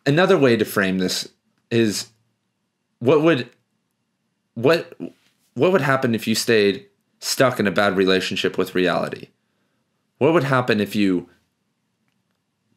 another 0.05 0.37
way 0.37 0.55
to 0.57 0.65
frame 0.65 0.99
this 0.99 1.29
is 1.71 2.09
what 2.99 3.21
would 3.21 3.49
what 4.53 4.97
what 5.53 5.71
would 5.71 5.81
happen 5.81 6.13
if 6.13 6.27
you 6.27 6.35
stayed 6.35 6.85
stuck 7.19 7.59
in 7.59 7.67
a 7.67 7.71
bad 7.71 7.97
relationship 7.97 8.57
with 8.57 8.75
reality? 8.75 9.29
What 10.17 10.33
would 10.33 10.43
happen 10.43 10.79
if 10.79 10.95
you 10.95 11.29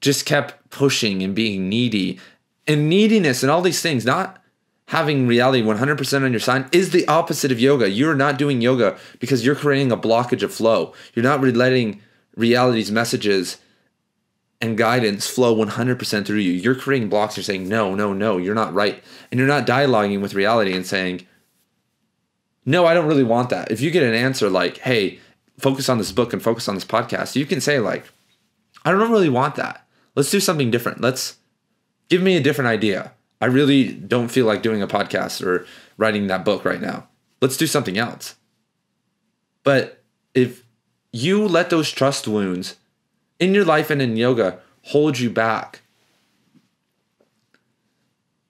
just 0.01 0.27
kept 0.27 0.71
pushing 0.71 1.23
and 1.23 1.35
being 1.35 1.69
needy 1.69 2.19
and 2.67 2.89
neediness 2.89 3.43
and 3.43 3.51
all 3.51 3.63
these 3.63 3.83
things, 3.83 4.05
not 4.05 4.43
having 4.87 5.27
reality 5.27 5.63
100% 5.63 6.25
on 6.25 6.33
your 6.33 6.41
side 6.41 6.73
is 6.75 6.91
the 6.91 7.07
opposite 7.09 7.53
of 7.53 7.61
yoga. 7.61 7.91
You're 7.91 8.15
not 8.15 8.39
doing 8.39 8.61
yoga 8.61 8.99
because 9.19 9.45
you're 9.45 9.55
creating 9.55 9.93
a 9.93 9.97
blockage 9.97 10.43
of 10.43 10.53
flow. 10.53 10.95
You're 11.15 11.25
not 11.25 11.43
letting 11.43 12.01
reality's 12.37 12.91
messages 12.91 13.59
and 14.61 14.79
guidance 14.79 15.29
flow 15.29 15.55
100% 15.55 16.27
through 16.27 16.39
you. 16.39 16.53
You're 16.53 16.75
creating 16.75 17.09
blocks. 17.09 17.37
You're 17.37 17.45
saying, 17.45 17.69
no, 17.69 17.95
no, 17.95 18.13
no, 18.13 18.39
you're 18.39 18.55
not 18.55 18.75
right. 18.75 19.03
And 19.31 19.39
you're 19.39 19.47
not 19.47 19.67
dialoguing 19.67 20.21
with 20.21 20.35
reality 20.35 20.75
and 20.75 20.87
saying, 20.87 21.27
no, 22.65 22.85
I 22.85 22.95
don't 22.95 23.07
really 23.07 23.25
want 23.25 23.51
that. 23.51 23.71
If 23.71 23.81
you 23.81 23.91
get 23.91 24.03
an 24.03 24.15
answer 24.15 24.51
like, 24.51 24.79
hey, 24.79 25.21
focus 25.59 25.89
on 25.89 25.99
this 25.99 26.13
book 26.13 26.33
and 26.33 26.43
focus 26.43 26.69
on 26.69 26.75
this 26.75 26.85
podcast, 26.85 27.37
you 27.37 27.47
can 27.47 27.61
say, 27.61 27.79
like, 27.79 28.05
I 28.85 28.91
don't 28.91 29.11
really 29.11 29.29
want 29.29 29.57
that. 29.57 29.87
Let's 30.19 30.33
do 30.33 30.41
something 30.41 30.73
different. 30.73 31.01
Let's 31.01 31.37
give 32.09 32.23
me 32.23 32.37
a 32.37 32.43
different 32.43 32.67
idea. 32.67 33.13
I 33.41 33.47
really 33.47 33.93
don't 33.93 34.33
feel 34.33 34.47
like 34.47 34.65
doing 34.65 34.83
a 34.83 34.89
podcast 34.89 35.47
or 35.47 35.65
writing 35.97 36.27
that 36.27 36.45
book 36.45 36.65
right 36.65 36.81
now. 36.81 37.07
Let's 37.41 37.57
do 37.57 37.69
something 37.69 37.97
else. 37.97 38.35
But 39.63 40.03
if 40.35 40.65
you 41.13 41.47
let 41.47 41.71
those 41.71 41.93
trust 41.93 42.27
wounds 42.27 42.75
in 43.39 43.55
your 43.55 43.65
life 43.65 43.91
and 43.91 44.03
in 44.03 44.17
yoga 44.17 44.59
hold 44.87 45.21
you 45.21 45.31
back, 45.31 45.83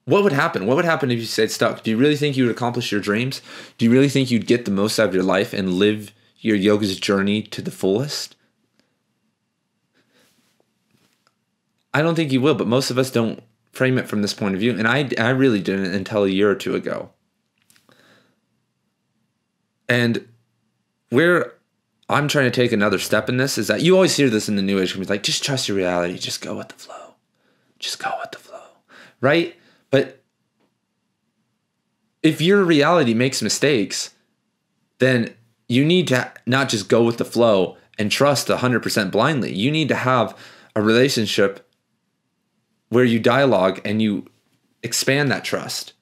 what 0.05 0.23
would 0.23 0.33
happen? 0.33 0.65
What 0.65 0.75
would 0.75 0.85
happen 0.85 1.11
if 1.11 1.19
you 1.19 1.25
stayed 1.25 1.51
stuck? 1.51 1.83
Do 1.83 1.91
you 1.91 1.97
really 1.97 2.17
think 2.17 2.35
you 2.35 2.45
would 2.45 2.55
accomplish 2.55 2.91
your 2.91 2.99
dreams? 2.99 3.43
Do 3.77 3.85
you 3.85 3.91
really 3.91 4.09
think 4.09 4.31
you'd 4.31 4.47
get 4.47 4.65
the 4.65 4.71
most 4.71 4.97
out 4.97 5.09
of 5.09 5.13
your 5.13 5.21
life 5.21 5.53
and 5.53 5.73
live 5.73 6.13
your 6.39 6.55
yoga's 6.55 6.99
journey 6.99 7.43
to 7.43 7.61
the 7.61 7.69
fullest? 7.69 8.35
I 11.93 12.01
don't 12.01 12.15
think 12.15 12.31
you 12.31 12.41
will, 12.41 12.55
but 12.55 12.67
most 12.67 12.91
of 12.91 12.97
us 12.97 13.11
don't 13.11 13.41
frame 13.71 13.97
it 13.97 14.07
from 14.07 14.21
this 14.21 14.33
point 14.33 14.55
of 14.55 14.59
view. 14.59 14.77
And 14.77 14.87
I, 14.87 15.09
I 15.17 15.29
really 15.29 15.61
didn't 15.61 15.93
until 15.93 16.23
a 16.23 16.29
year 16.29 16.49
or 16.49 16.55
two 16.55 16.75
ago. 16.75 17.11
And 19.87 20.27
where 21.09 21.53
I'm 22.07 22.27
trying 22.27 22.45
to 22.45 22.51
take 22.51 22.71
another 22.71 22.99
step 22.99 23.29
in 23.29 23.37
this 23.37 23.57
is 23.57 23.67
that 23.67 23.81
you 23.81 23.95
always 23.95 24.15
hear 24.15 24.29
this 24.29 24.49
in 24.49 24.55
the 24.55 24.61
new 24.61 24.79
age 24.79 24.91
community, 24.91 25.13
like 25.13 25.23
just 25.23 25.43
trust 25.43 25.67
your 25.67 25.77
reality, 25.77 26.17
just 26.17 26.41
go 26.41 26.57
with 26.57 26.69
the 26.69 26.75
flow. 26.75 27.15
Just 27.79 27.99
go 27.99 28.11
with 28.21 28.31
the 28.31 28.37
flow. 28.37 28.59
Right? 29.21 29.55
But 29.89 30.21
if 32.21 32.41
your 32.41 32.63
reality 32.63 33.13
makes 33.13 33.41
mistakes, 33.41 34.13
then 34.99 35.33
you 35.67 35.85
need 35.85 36.07
to 36.09 36.31
not 36.45 36.69
just 36.69 36.89
go 36.89 37.03
with 37.03 37.17
the 37.17 37.25
flow 37.25 37.77
and 37.97 38.11
trust 38.11 38.47
100% 38.47 39.11
blindly. 39.11 39.53
You 39.53 39.71
need 39.71 39.87
to 39.89 39.95
have 39.95 40.37
a 40.75 40.81
relationship 40.81 41.68
where 42.89 43.05
you 43.05 43.19
dialogue 43.19 43.79
and 43.85 44.01
you 44.01 44.25
expand 44.83 45.31
that 45.31 45.43
trust 45.43 45.93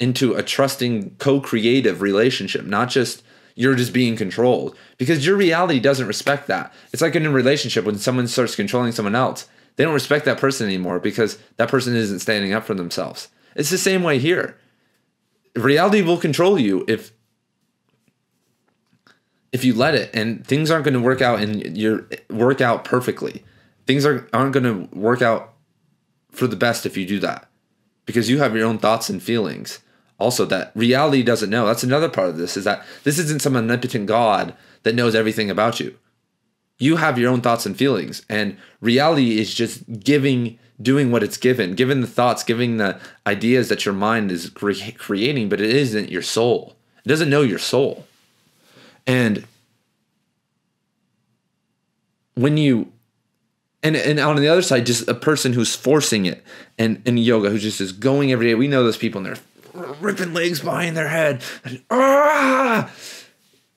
into 0.00 0.34
a 0.34 0.42
trusting 0.42 1.16
co-creative 1.16 2.00
relationship, 2.00 2.64
not 2.64 2.88
just 2.88 3.22
you're 3.54 3.74
just 3.74 3.92
being 3.92 4.14
controlled 4.14 4.76
because 4.98 5.26
your 5.26 5.36
reality 5.36 5.80
doesn't 5.80 6.06
respect 6.06 6.46
that. 6.46 6.72
It's 6.92 7.02
like 7.02 7.16
in 7.16 7.26
a 7.26 7.30
relationship 7.30 7.84
when 7.84 7.98
someone 7.98 8.28
starts 8.28 8.54
controlling 8.54 8.92
someone 8.92 9.16
else, 9.16 9.48
they 9.74 9.84
don't 9.84 9.94
respect 9.94 10.24
that 10.26 10.38
person 10.38 10.66
anymore 10.66 11.00
because 11.00 11.38
that 11.56 11.68
person 11.68 11.96
isn't 11.96 12.20
standing 12.20 12.52
up 12.52 12.64
for 12.64 12.74
themselves. 12.74 13.28
It's 13.56 13.70
the 13.70 13.78
same 13.78 14.04
way 14.04 14.18
here. 14.18 14.56
Reality 15.56 16.02
will 16.02 16.18
control 16.18 16.58
you 16.58 16.84
if 16.86 17.12
if 19.50 19.64
you 19.64 19.74
let 19.74 19.94
it 19.94 20.10
and 20.14 20.46
things 20.46 20.70
aren't 20.70 20.84
going 20.84 20.94
to 20.94 21.00
work 21.00 21.22
out 21.22 21.40
and 21.40 21.76
your 21.76 22.08
work 22.30 22.60
out 22.60 22.84
perfectly. 22.84 23.44
Things 23.86 24.04
are, 24.04 24.28
aren't 24.32 24.52
going 24.52 24.64
to 24.64 24.96
work 24.96 25.22
out 25.22 25.54
for 26.30 26.46
the 26.46 26.56
best 26.56 26.86
if 26.86 26.96
you 26.96 27.06
do 27.06 27.18
that. 27.20 27.48
Because 28.06 28.30
you 28.30 28.38
have 28.38 28.56
your 28.56 28.66
own 28.66 28.78
thoughts 28.78 29.10
and 29.10 29.22
feelings. 29.22 29.80
Also 30.18 30.44
that 30.46 30.72
reality 30.74 31.22
doesn't 31.22 31.50
know. 31.50 31.66
That's 31.66 31.82
another 31.82 32.08
part 32.08 32.28
of 32.28 32.36
this 32.36 32.56
is 32.56 32.64
that 32.64 32.84
this 33.04 33.18
isn't 33.18 33.42
some 33.42 33.56
omnipotent 33.56 34.06
god 34.06 34.54
that 34.82 34.94
knows 34.94 35.14
everything 35.14 35.50
about 35.50 35.78
you. 35.78 35.96
You 36.78 36.96
have 36.96 37.18
your 37.18 37.30
own 37.30 37.40
thoughts 37.40 37.66
and 37.66 37.76
feelings 37.76 38.24
and 38.28 38.56
reality 38.80 39.38
is 39.38 39.54
just 39.54 40.00
giving 40.00 40.58
doing 40.80 41.10
what 41.10 41.24
it's 41.24 41.36
given 41.36 41.74
given 41.74 42.00
the 42.00 42.06
thoughts 42.06 42.44
giving 42.44 42.76
the 42.76 43.00
ideas 43.26 43.68
that 43.68 43.84
your 43.84 43.94
mind 43.94 44.30
is 44.30 44.48
cre- 44.50 44.92
creating 44.96 45.48
but 45.48 45.60
it 45.60 45.70
isn't 45.70 46.10
your 46.10 46.22
soul. 46.22 46.76
It 47.04 47.08
doesn't 47.08 47.30
know 47.30 47.42
your 47.42 47.58
soul. 47.58 48.06
And 49.06 49.44
when 52.34 52.56
you 52.56 52.92
and 53.82 53.96
and 53.96 54.18
on 54.18 54.36
the 54.36 54.48
other 54.48 54.62
side 54.62 54.86
just 54.86 55.08
a 55.08 55.14
person 55.14 55.52
who's 55.52 55.74
forcing 55.74 56.26
it 56.26 56.42
and 56.78 57.02
in 57.06 57.16
yoga 57.16 57.50
who 57.50 57.58
just 57.58 57.80
is 57.80 57.92
going 57.92 58.32
every 58.32 58.46
day 58.46 58.54
we 58.54 58.68
know 58.68 58.82
those 58.82 58.96
people 58.96 59.18
and 59.18 59.26
they're 59.26 59.42
ripping 60.00 60.34
legs 60.34 60.60
behind 60.60 60.96
their 60.96 61.08
head. 61.08 61.42
And, 61.64 61.82
ah! 61.90 62.90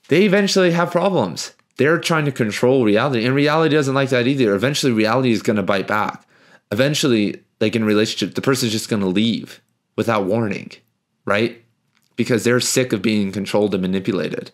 They 0.07 0.23
eventually 0.23 0.71
have 0.71 0.91
problems. 0.91 1.53
They're 1.77 1.99
trying 1.99 2.25
to 2.25 2.31
control 2.31 2.83
reality, 2.83 3.25
and 3.25 3.33
reality 3.33 3.75
doesn't 3.75 3.95
like 3.95 4.09
that 4.09 4.27
either. 4.27 4.53
Eventually, 4.53 4.91
reality 4.91 5.31
is 5.31 5.41
going 5.41 5.55
to 5.55 5.63
bite 5.63 5.87
back. 5.87 6.25
Eventually, 6.71 7.41
like 7.59 7.75
in 7.75 7.83
relationship, 7.83 8.35
the 8.35 8.41
person's 8.41 8.71
just 8.71 8.89
going 8.89 9.01
to 9.01 9.07
leave 9.07 9.61
without 9.95 10.25
warning, 10.25 10.71
right? 11.25 11.63
Because 12.15 12.43
they're 12.43 12.59
sick 12.59 12.93
of 12.93 13.01
being 13.01 13.31
controlled 13.31 13.73
and 13.73 13.81
manipulated. 13.81 14.51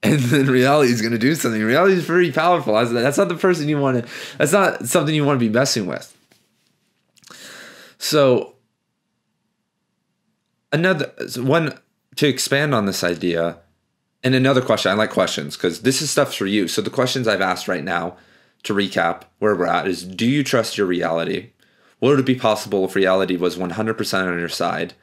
And 0.00 0.20
then 0.20 0.46
reality 0.46 0.92
is 0.92 1.00
going 1.02 1.12
to 1.12 1.18
do 1.18 1.34
something. 1.34 1.60
Reality 1.60 1.94
is 1.94 2.04
very 2.04 2.30
powerful. 2.30 2.74
That's 2.74 3.18
not 3.18 3.28
the 3.28 3.34
person 3.34 3.68
you 3.68 3.78
want 3.78 4.04
to, 4.04 4.10
that's 4.38 4.52
not 4.52 4.86
something 4.86 5.12
you 5.12 5.24
want 5.24 5.40
to 5.40 5.44
be 5.44 5.52
messing 5.52 5.86
with. 5.86 6.16
So 7.98 8.54
another 10.72 11.12
one 11.36 11.78
to 12.16 12.28
expand 12.28 12.74
on 12.74 12.86
this 12.86 13.02
idea 13.02 13.58
and 14.22 14.34
another 14.34 14.60
question 14.60 14.90
i 14.90 14.94
like 14.94 15.10
questions 15.10 15.56
because 15.56 15.82
this 15.82 16.02
is 16.02 16.10
stuff 16.10 16.34
for 16.34 16.46
you 16.46 16.68
so 16.68 16.82
the 16.82 16.90
questions 16.90 17.26
i've 17.26 17.40
asked 17.40 17.68
right 17.68 17.84
now 17.84 18.16
to 18.62 18.74
recap 18.74 19.22
where 19.38 19.54
we're 19.54 19.66
at 19.66 19.86
is 19.86 20.04
do 20.04 20.26
you 20.26 20.42
trust 20.44 20.76
your 20.76 20.86
reality 20.86 21.50
would 22.00 22.18
it 22.18 22.26
be 22.26 22.34
possible 22.34 22.84
if 22.84 22.94
reality 22.94 23.36
was 23.36 23.56
100% 23.56 24.32
on 24.32 24.38
your 24.38 24.48
side 24.48 24.94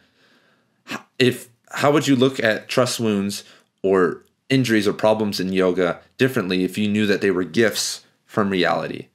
if 1.19 1.49
how 1.71 1.91
would 1.91 2.07
you 2.07 2.15
look 2.15 2.39
at 2.41 2.69
trust 2.69 2.99
wounds 2.99 3.43
or 3.81 4.23
injuries 4.49 4.87
or 4.87 4.93
problems 4.93 5.39
in 5.39 5.51
yoga 5.51 5.99
differently 6.17 6.63
if 6.63 6.77
you 6.77 6.87
knew 6.87 7.05
that 7.05 7.21
they 7.21 7.31
were 7.31 7.43
gifts 7.43 8.05
from 8.25 8.49
reality 8.49 9.07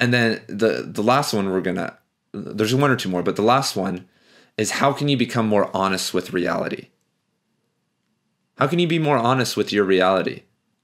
and 0.00 0.12
then 0.12 0.40
the 0.46 0.88
the 0.90 1.02
last 1.02 1.34
one 1.34 1.50
we're 1.50 1.60
gonna 1.60 1.96
there's 2.32 2.74
one 2.74 2.90
or 2.90 2.96
two 2.96 3.08
more 3.08 3.22
but 3.22 3.36
the 3.36 3.42
last 3.42 3.76
one 3.76 4.06
is 4.56 4.72
how 4.72 4.92
can 4.92 5.08
you 5.08 5.16
become 5.16 5.46
more 5.46 5.70
honest 5.74 6.14
with 6.14 6.32
reality? 6.32 6.88
How 8.58 8.66
can 8.66 8.78
you 8.78 8.86
be 8.86 8.98
more 8.98 9.16
honest 9.16 9.56
with 9.56 9.72
your 9.72 9.84
reality? 9.84 10.42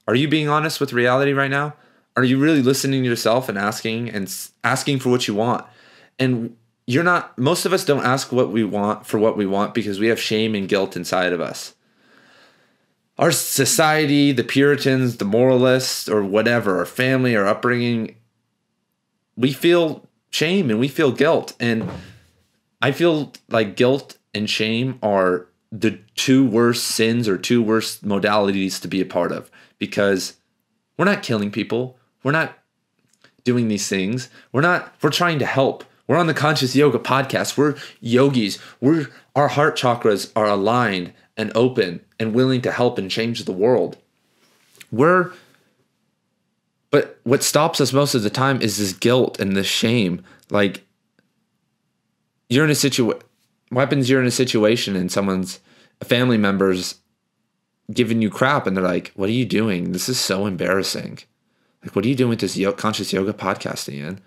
Are 0.09 0.15
you 0.15 0.29
being 0.29 0.49
honest 0.49 0.81
with 0.81 0.93
reality 0.93 1.33
right 1.33 1.51
now? 1.51 1.75
Are 2.17 2.25
you 2.25 2.39
really 2.39 2.63
listening 2.63 3.03
to 3.03 3.09
yourself 3.09 3.49
and 3.49 3.57
asking 3.57 4.11
and 4.11 4.35
asking 4.65 4.99
for 4.99 5.11
what 5.11 5.29
you 5.29 5.35
want? 5.35 5.65
And 6.19 6.57
you're 6.87 7.05
not 7.05 7.39
most 7.39 7.65
of 7.65 7.73
us 7.73 7.85
don't 7.85 8.05
ask 8.05 8.33
what 8.33 8.51
we 8.51 8.65
want 8.65 9.07
for 9.07 9.19
what 9.19 9.37
we 9.37 9.47
want 9.47 9.75
because 9.75 10.01
we 10.01 10.09
have 10.09 10.19
shame 10.19 10.57
and 10.57 10.69
guilt 10.69 10.97
inside 10.97 11.33
of 11.33 11.41
us. 11.41 11.75
Our 13.21 13.33
society, 13.33 14.33
the 14.33 14.43
Puritans, 14.43 15.19
the 15.19 15.27
moralists, 15.27 16.09
or 16.09 16.25
whatever, 16.25 16.79
our 16.79 16.87
family, 16.87 17.37
our 17.37 17.47
upbringing, 17.47 18.17
we 19.37 19.53
feel 19.53 20.09
shame 20.31 20.71
and 20.71 20.81
we 20.81 20.89
feel 20.89 21.13
guilt. 21.13 21.55
And 21.61 21.87
I 22.81 22.93
feel 22.93 23.35
like 23.51 23.77
guilt 23.77 24.17
and 24.33 24.49
shame 24.49 24.99
are 25.03 25.47
the 25.71 25.99
two 26.15 26.47
worst 26.47 26.85
sins 26.85 27.29
or 27.29 27.37
two 27.37 27.63
worst 27.63 28.09
modalities 28.09 28.81
to 28.81 28.89
be 28.89 29.03
a 29.03 29.07
part 29.07 29.33
of 29.33 29.51
because 29.79 30.39
we're 30.97 31.05
not 31.05 31.23
killing 31.23 31.51
people. 31.51 31.99
We're 32.23 32.33
not 32.33 32.57
doing 33.45 33.69
these 33.69 33.87
things. 33.87 34.31
We're 34.51 34.63
not, 34.63 34.95
we're 35.03 35.11
trying 35.11 35.41
to 35.41 35.47
help. 35.47 35.85
We're 36.07 36.17
on 36.17 36.27
the 36.27 36.33
Conscious 36.33 36.75
Yoga 36.75 36.99
podcast. 36.99 37.59
We're 37.59 37.77
yogis. 38.01 38.59
We're, 38.81 39.09
our 39.37 39.49
heart 39.49 39.77
chakras 39.77 40.33
are 40.35 40.47
aligned 40.47 41.13
and 41.37 41.53
open 41.55 42.01
and 42.21 42.35
willing 42.35 42.61
to 42.63 42.71
help 42.71 42.99
and 42.99 43.11
change 43.11 43.45
the 43.45 43.53
world. 43.53 43.97
We're, 44.93 45.33
but 46.91 47.19
what 47.25 47.43
stops 47.43 47.81
us 47.81 47.93
most 47.93 48.15
of 48.15 48.23
the 48.23 48.31
time 48.31 48.61
is 48.63 48.79
this 48.79 48.93
guilt 48.93 49.41
and 49.41 49.57
this 49.57 49.67
shame. 49.67 50.23
Like, 50.51 50.85
you're 52.49 52.65
in 52.65 52.71
a 52.71 52.75
situation 52.75 53.21
happens 53.73 54.11
you're 54.11 54.21
in 54.21 54.27
a 54.27 54.33
situation 54.33 54.97
and 54.97 55.11
someone's 55.11 55.61
a 56.01 56.05
family 56.05 56.37
member's 56.37 56.97
giving 57.93 58.21
you 58.21 58.29
crap 58.29 58.67
and 58.67 58.77
they're 58.77 58.85
like 58.85 59.13
what 59.15 59.29
are 59.29 59.33
you 59.33 59.47
doing? 59.47 59.93
This 59.93 60.09
is 60.09 60.19
so 60.19 60.47
embarrassing. 60.47 61.21
Like 61.83 61.97
what 61.97 62.05
are 62.05 62.09
you 62.09 62.17
doing 62.17 62.31
with 62.31 62.41
this 62.41 62.57
yo- 62.57 62.73
conscious 62.73 63.13
yoga 63.13 63.33
podcast 63.33 63.93
ian? 63.93 64.21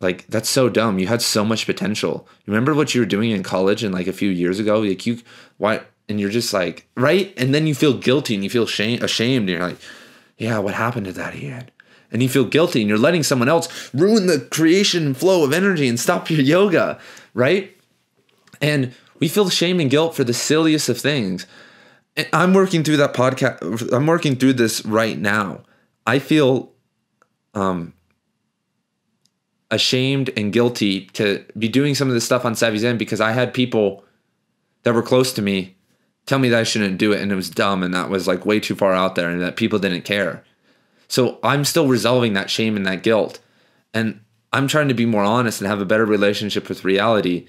Like 0.00 0.26
that's 0.28 0.48
so 0.48 0.68
dumb. 0.68 0.98
You 0.98 1.06
had 1.08 1.22
so 1.22 1.44
much 1.44 1.66
potential. 1.66 2.28
Remember 2.46 2.74
what 2.74 2.94
you 2.94 3.00
were 3.00 3.06
doing 3.06 3.30
in 3.30 3.42
college 3.42 3.82
and 3.82 3.94
like 3.94 4.06
a 4.06 4.12
few 4.12 4.30
years 4.30 4.58
ago? 4.58 4.80
Like 4.80 5.06
you 5.06 5.20
why 5.56 5.80
and 6.08 6.20
you're 6.20 6.30
just 6.30 6.52
like 6.52 6.86
right 6.96 7.32
and 7.36 7.54
then 7.54 7.66
you 7.66 7.74
feel 7.74 7.94
guilty 7.94 8.34
and 8.34 8.44
you 8.44 8.50
feel 8.50 8.66
shame 8.66 9.02
ashamed 9.02 9.48
and 9.48 9.58
you're 9.58 9.68
like 9.68 9.78
yeah 10.36 10.58
what 10.58 10.74
happened 10.74 11.06
to 11.06 11.12
that 11.12 11.34
ian 11.34 11.68
and 12.10 12.22
you 12.22 12.28
feel 12.28 12.44
guilty 12.44 12.80
and 12.80 12.88
you're 12.88 12.98
letting 12.98 13.22
someone 13.22 13.48
else 13.48 13.92
ruin 13.92 14.26
the 14.26 14.40
creation 14.50 15.12
flow 15.14 15.44
of 15.44 15.52
energy 15.52 15.88
and 15.88 16.00
stop 16.00 16.30
your 16.30 16.40
yoga 16.40 16.98
right? 17.38 17.74
And 18.60 18.94
we 19.20 19.28
feel 19.28 19.48
shame 19.48 19.78
and 19.80 19.88
guilt 19.88 20.14
for 20.14 20.24
the 20.24 20.34
silliest 20.34 20.88
of 20.88 20.98
things. 20.98 21.46
And 22.16 22.28
I'm 22.32 22.52
working 22.52 22.82
through 22.82 22.96
that 22.98 23.14
podcast. 23.14 23.92
I'm 23.92 24.06
working 24.06 24.36
through 24.36 24.54
this 24.54 24.84
right 24.84 25.16
now. 25.16 25.62
I 26.04 26.18
feel 26.18 26.72
um, 27.54 27.94
ashamed 29.70 30.30
and 30.36 30.52
guilty 30.52 31.06
to 31.06 31.44
be 31.56 31.68
doing 31.68 31.94
some 31.94 32.08
of 32.08 32.14
this 32.14 32.24
stuff 32.24 32.44
on 32.44 32.56
Savvy 32.56 32.78
Zen 32.78 32.98
because 32.98 33.20
I 33.20 33.32
had 33.32 33.54
people 33.54 34.04
that 34.82 34.94
were 34.94 35.02
close 35.02 35.32
to 35.34 35.42
me 35.42 35.76
tell 36.28 36.38
me 36.38 36.50
that 36.50 36.60
I 36.60 36.64
shouldn't 36.64 36.98
do 36.98 37.12
it 37.12 37.22
and 37.22 37.32
it 37.32 37.36
was 37.36 37.48
dumb 37.48 37.82
and 37.82 37.94
that 37.94 38.10
was 38.10 38.28
like 38.28 38.44
way 38.44 38.60
too 38.60 38.74
far 38.74 38.92
out 38.92 39.14
there 39.14 39.30
and 39.30 39.40
that 39.40 39.56
people 39.56 39.78
didn't 39.78 40.02
care. 40.02 40.44
So 41.08 41.38
I'm 41.42 41.64
still 41.64 41.88
resolving 41.88 42.34
that 42.34 42.50
shame 42.50 42.76
and 42.76 42.84
that 42.84 43.02
guilt. 43.02 43.40
And 43.94 44.20
I'm 44.52 44.68
trying 44.68 44.88
to 44.88 44.94
be 44.94 45.06
more 45.06 45.24
honest 45.24 45.62
and 45.62 45.70
have 45.70 45.80
a 45.80 45.86
better 45.86 46.04
relationship 46.04 46.68
with 46.68 46.84
reality 46.84 47.46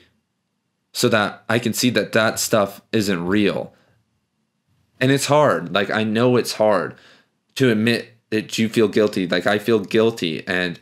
so 0.94 1.10
that 1.10 1.44
I 1.50 1.60
can 1.60 1.74
see 1.74 1.90
that 1.90 2.14
that 2.14 2.40
stuff 2.40 2.82
isn't 2.94 3.28
real. 3.28 3.74
And 5.02 5.12
it's 5.12 5.26
hard. 5.26 5.74
Like, 5.74 5.90
I 5.90 6.06
know 6.06 6.38
it's 6.38 6.54
hard 6.54 6.96
to 7.56 7.70
admit 7.70 8.14
that 8.30 8.58
you 8.58 8.70
feel 8.70 8.88
guilty. 8.88 9.28
Like, 9.28 9.46
I 9.46 9.60
feel 9.60 9.80
guilty 9.80 10.48
and 10.48 10.80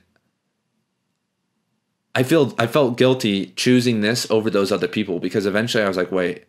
I 2.14 2.22
feel 2.22 2.54
I 2.60 2.68
felt 2.68 2.98
guilty 2.98 3.48
choosing 3.56 4.02
this 4.02 4.30
over 4.30 4.52
those 4.52 4.72
other 4.72 4.88
people 4.88 5.20
because 5.20 5.48
eventually 5.48 5.84
I 5.84 5.88
was 5.88 5.98
like, 5.98 6.12
wait, 6.12 6.46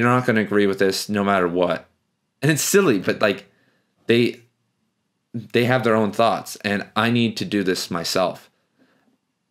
they're 0.00 0.08
not 0.08 0.26
going 0.26 0.36
to 0.36 0.42
agree 0.42 0.66
with 0.66 0.78
this 0.78 1.08
no 1.08 1.24
matter 1.24 1.48
what. 1.48 1.88
And 2.40 2.50
it's 2.50 2.62
silly, 2.62 2.98
but 2.98 3.20
like 3.20 3.50
they 4.06 4.40
they 5.34 5.64
have 5.64 5.84
their 5.84 5.94
own 5.94 6.12
thoughts 6.12 6.56
and 6.56 6.86
I 6.94 7.10
need 7.10 7.36
to 7.38 7.44
do 7.44 7.62
this 7.62 7.90
myself 7.90 8.50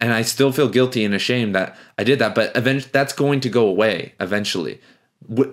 and 0.01 0.13
I 0.13 0.23
still 0.23 0.51
feel 0.51 0.67
guilty 0.67 1.05
and 1.05 1.13
ashamed 1.13 1.53
that 1.53 1.77
I 1.97 2.03
did 2.03 2.19
that. 2.19 2.33
But 2.33 2.57
eventually, 2.57 2.89
that's 2.91 3.13
going 3.13 3.39
to 3.41 3.49
go 3.49 3.67
away 3.67 4.13
eventually 4.19 4.81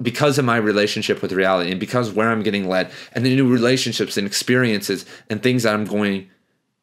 because 0.00 0.38
of 0.38 0.46
my 0.46 0.56
relationship 0.56 1.20
with 1.20 1.32
reality 1.32 1.70
and 1.70 1.78
because 1.78 2.10
where 2.10 2.30
I'm 2.30 2.42
getting 2.42 2.66
led 2.66 2.90
and 3.12 3.24
the 3.24 3.36
new 3.36 3.46
relationships 3.46 4.16
and 4.16 4.26
experiences 4.26 5.04
and 5.28 5.42
things 5.42 5.64
that 5.64 5.74
I'm 5.74 5.84
going 5.84 6.30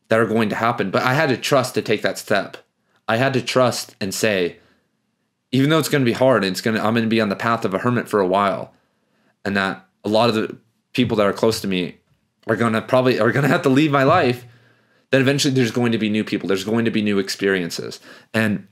that 0.10 0.20
are 0.20 0.28
going 0.28 0.50
to 0.50 0.56
happen. 0.56 0.92
But 0.92 1.02
I 1.02 1.16
had 1.16 1.30
to 1.30 1.38
trust 1.38 1.74
to 1.74 1.82
take 1.82 2.04
that 2.04 2.20
step. 2.20 2.58
I 3.08 3.18
had 3.18 3.34
to 3.34 3.42
trust 3.42 3.96
and 4.00 4.14
say, 4.14 4.58
even 5.56 5.70
though 5.70 5.80
it's 5.80 5.90
going 5.90 6.04
to 6.04 6.10
be 6.10 6.14
hard 6.14 6.44
it's 6.44 6.62
going 6.62 6.76
to, 6.76 6.84
I'm 6.84 6.94
going 6.94 7.06
to 7.06 7.10
be 7.10 7.22
on 7.22 7.30
the 7.30 7.36
path 7.36 7.64
of 7.64 7.74
a 7.74 7.80
hermit 7.80 8.10
for 8.10 8.20
a 8.20 8.28
while, 8.28 8.74
and 9.44 9.56
that 9.56 9.86
a 10.04 10.10
lot 10.10 10.30
of 10.30 10.36
the 10.36 10.58
people 10.94 11.18
that 11.18 11.26
are 11.26 11.34
close 11.34 11.62
to 11.62 11.68
me 11.68 11.98
are 12.48 12.56
going 12.56 12.74
to 12.74 12.82
probably 12.82 13.20
are 13.20 13.32
going 13.32 13.44
to 13.44 13.50
have 13.50 13.62
to 13.64 13.70
leave 13.70 13.92
my 13.92 14.04
life. 14.04 14.46
That 15.12 15.22
eventually 15.22 15.54
there's 15.54 15.72
going 15.72 15.92
to 15.94 15.98
be 15.98 16.10
new 16.10 16.24
people, 16.24 16.48
there's 16.48 16.64
going 16.64 16.86
to 16.86 16.92
be 16.92 17.02
new 17.02 17.20
experiences. 17.20 18.00
And 18.34 18.68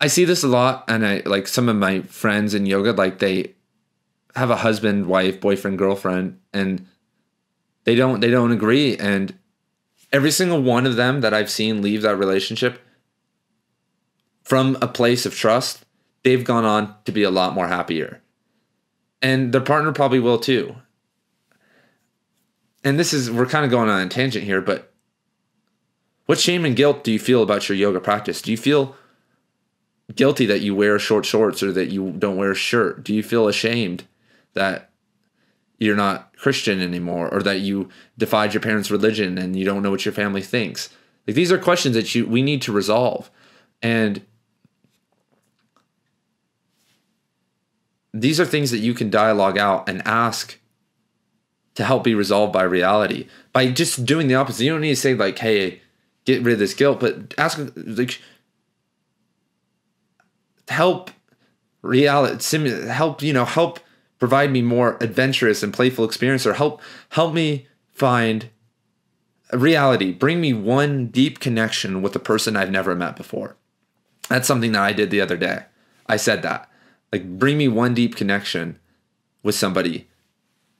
I 0.00 0.08
see 0.08 0.24
this 0.24 0.42
a 0.42 0.48
lot 0.48 0.84
and 0.86 1.06
I 1.06 1.22
like 1.24 1.48
some 1.48 1.68
of 1.68 1.76
my 1.76 2.02
friends 2.02 2.52
in 2.52 2.66
yoga 2.66 2.92
like 2.92 3.20
they 3.20 3.54
have 4.36 4.50
a 4.50 4.56
husband, 4.56 5.06
wife, 5.06 5.40
boyfriend, 5.40 5.78
girlfriend 5.78 6.40
and 6.52 6.86
they 7.84 7.94
don't 7.94 8.20
they 8.20 8.30
don't 8.30 8.52
agree. 8.52 8.96
And 8.96 9.38
every 10.12 10.30
single 10.30 10.62
one 10.62 10.84
of 10.84 10.96
them 10.96 11.22
that 11.22 11.32
I've 11.32 11.50
seen 11.50 11.80
leave 11.80 12.02
that 12.02 12.18
relationship 12.18 12.80
from 14.44 14.76
a 14.80 14.88
place 14.88 15.26
of 15.26 15.34
trust, 15.34 15.84
they've 16.22 16.44
gone 16.44 16.64
on 16.64 16.94
to 17.06 17.12
be 17.12 17.22
a 17.22 17.30
lot 17.30 17.54
more 17.54 17.68
happier. 17.68 18.20
And 19.20 19.52
their 19.52 19.60
partner 19.60 19.92
probably 19.92 20.20
will 20.20 20.38
too. 20.38 20.76
And 22.84 22.98
this 22.98 23.14
is, 23.14 23.30
we're 23.30 23.46
kind 23.46 23.64
of 23.64 23.70
going 23.70 23.88
on 23.88 24.06
a 24.06 24.08
tangent 24.08 24.44
here, 24.44 24.60
but 24.60 24.92
what 26.26 26.38
shame 26.38 26.64
and 26.64 26.76
guilt 26.76 27.04
do 27.04 27.12
you 27.12 27.18
feel 27.18 27.42
about 27.42 27.68
your 27.68 27.76
yoga 27.76 28.00
practice? 28.00 28.42
Do 28.42 28.50
you 28.50 28.56
feel 28.58 28.94
guilty 30.14 30.44
that 30.46 30.60
you 30.60 30.74
wear 30.74 30.98
short 30.98 31.24
shorts 31.24 31.62
or 31.62 31.72
that 31.72 31.90
you 31.90 32.12
don't 32.12 32.36
wear 32.36 32.52
a 32.52 32.56
shirt? 32.56 33.02
Do 33.02 33.14
you 33.14 33.22
feel 33.22 33.48
ashamed 33.48 34.04
that 34.52 34.90
you're 35.78 35.96
not 35.96 36.36
Christian 36.36 36.80
anymore 36.80 37.32
or 37.32 37.42
that 37.42 37.60
you 37.60 37.88
defied 38.18 38.52
your 38.52 38.60
parents' 38.60 38.90
religion 38.90 39.38
and 39.38 39.56
you 39.56 39.64
don't 39.64 39.82
know 39.82 39.90
what 39.90 40.04
your 40.04 40.14
family 40.14 40.42
thinks? 40.42 40.90
Like 41.26 41.36
these 41.36 41.52
are 41.52 41.58
questions 41.58 41.94
that 41.94 42.14
you 42.14 42.26
we 42.26 42.42
need 42.42 42.60
to 42.62 42.72
resolve. 42.72 43.30
And 43.82 44.22
these 48.14 48.38
are 48.38 48.46
things 48.46 48.70
that 48.70 48.78
you 48.78 48.94
can 48.94 49.10
dialogue 49.10 49.58
out 49.58 49.88
and 49.88 50.00
ask 50.06 50.58
to 51.74 51.84
help 51.84 52.04
be 52.04 52.14
resolved 52.14 52.52
by 52.52 52.62
reality. 52.62 53.26
By 53.52 53.72
just 53.72 54.06
doing 54.06 54.28
the 54.28 54.36
opposite 54.36 54.64
you 54.64 54.70
don't 54.70 54.80
need 54.80 54.90
to 54.90 54.96
say 54.96 55.14
like 55.14 55.38
hey 55.40 55.82
get 56.24 56.42
rid 56.42 56.54
of 56.54 56.58
this 56.60 56.74
guilt 56.74 57.00
but 57.00 57.34
ask 57.36 57.60
like 57.76 58.20
help 60.68 61.10
reality 61.82 62.88
help 62.88 63.20
you 63.20 63.32
know 63.32 63.44
help 63.44 63.78
provide 64.18 64.50
me 64.50 64.62
more 64.62 64.96
adventurous 65.02 65.62
and 65.62 65.74
playful 65.74 66.04
experience 66.04 66.46
or 66.46 66.54
help 66.54 66.80
help 67.10 67.34
me 67.34 67.66
find 67.90 68.48
reality. 69.52 70.12
Bring 70.12 70.40
me 70.40 70.52
one 70.52 71.08
deep 71.08 71.40
connection 71.40 72.00
with 72.00 72.16
a 72.16 72.20
person 72.20 72.56
i've 72.56 72.70
never 72.70 72.94
met 72.94 73.16
before. 73.16 73.56
That's 74.28 74.46
something 74.46 74.72
that 74.72 74.82
i 74.82 74.92
did 74.92 75.10
the 75.10 75.20
other 75.20 75.36
day. 75.36 75.64
I 76.06 76.16
said 76.16 76.42
that 76.42 76.70
like 77.14 77.38
bring 77.38 77.56
me 77.56 77.68
one 77.68 77.94
deep 77.94 78.16
connection 78.16 78.76
with 79.44 79.54
somebody 79.54 80.08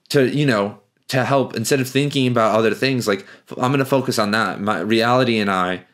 to 0.09 0.29
you 0.29 0.45
know 0.45 0.81
to 1.07 1.25
help. 1.25 1.55
Instead 1.55 1.81
of 1.81 1.89
thinking 1.89 2.27
about 2.27 2.57
other 2.57 2.75
things 2.75 3.07
like 3.07 3.25
i'm 3.51 3.71
going 3.71 3.79
to 3.79 3.85
focus 3.85 4.19
on 4.19 4.33
that. 4.33 4.61
My 4.61 4.81
reality 4.81 5.39
and 5.39 5.49
i 5.49 5.85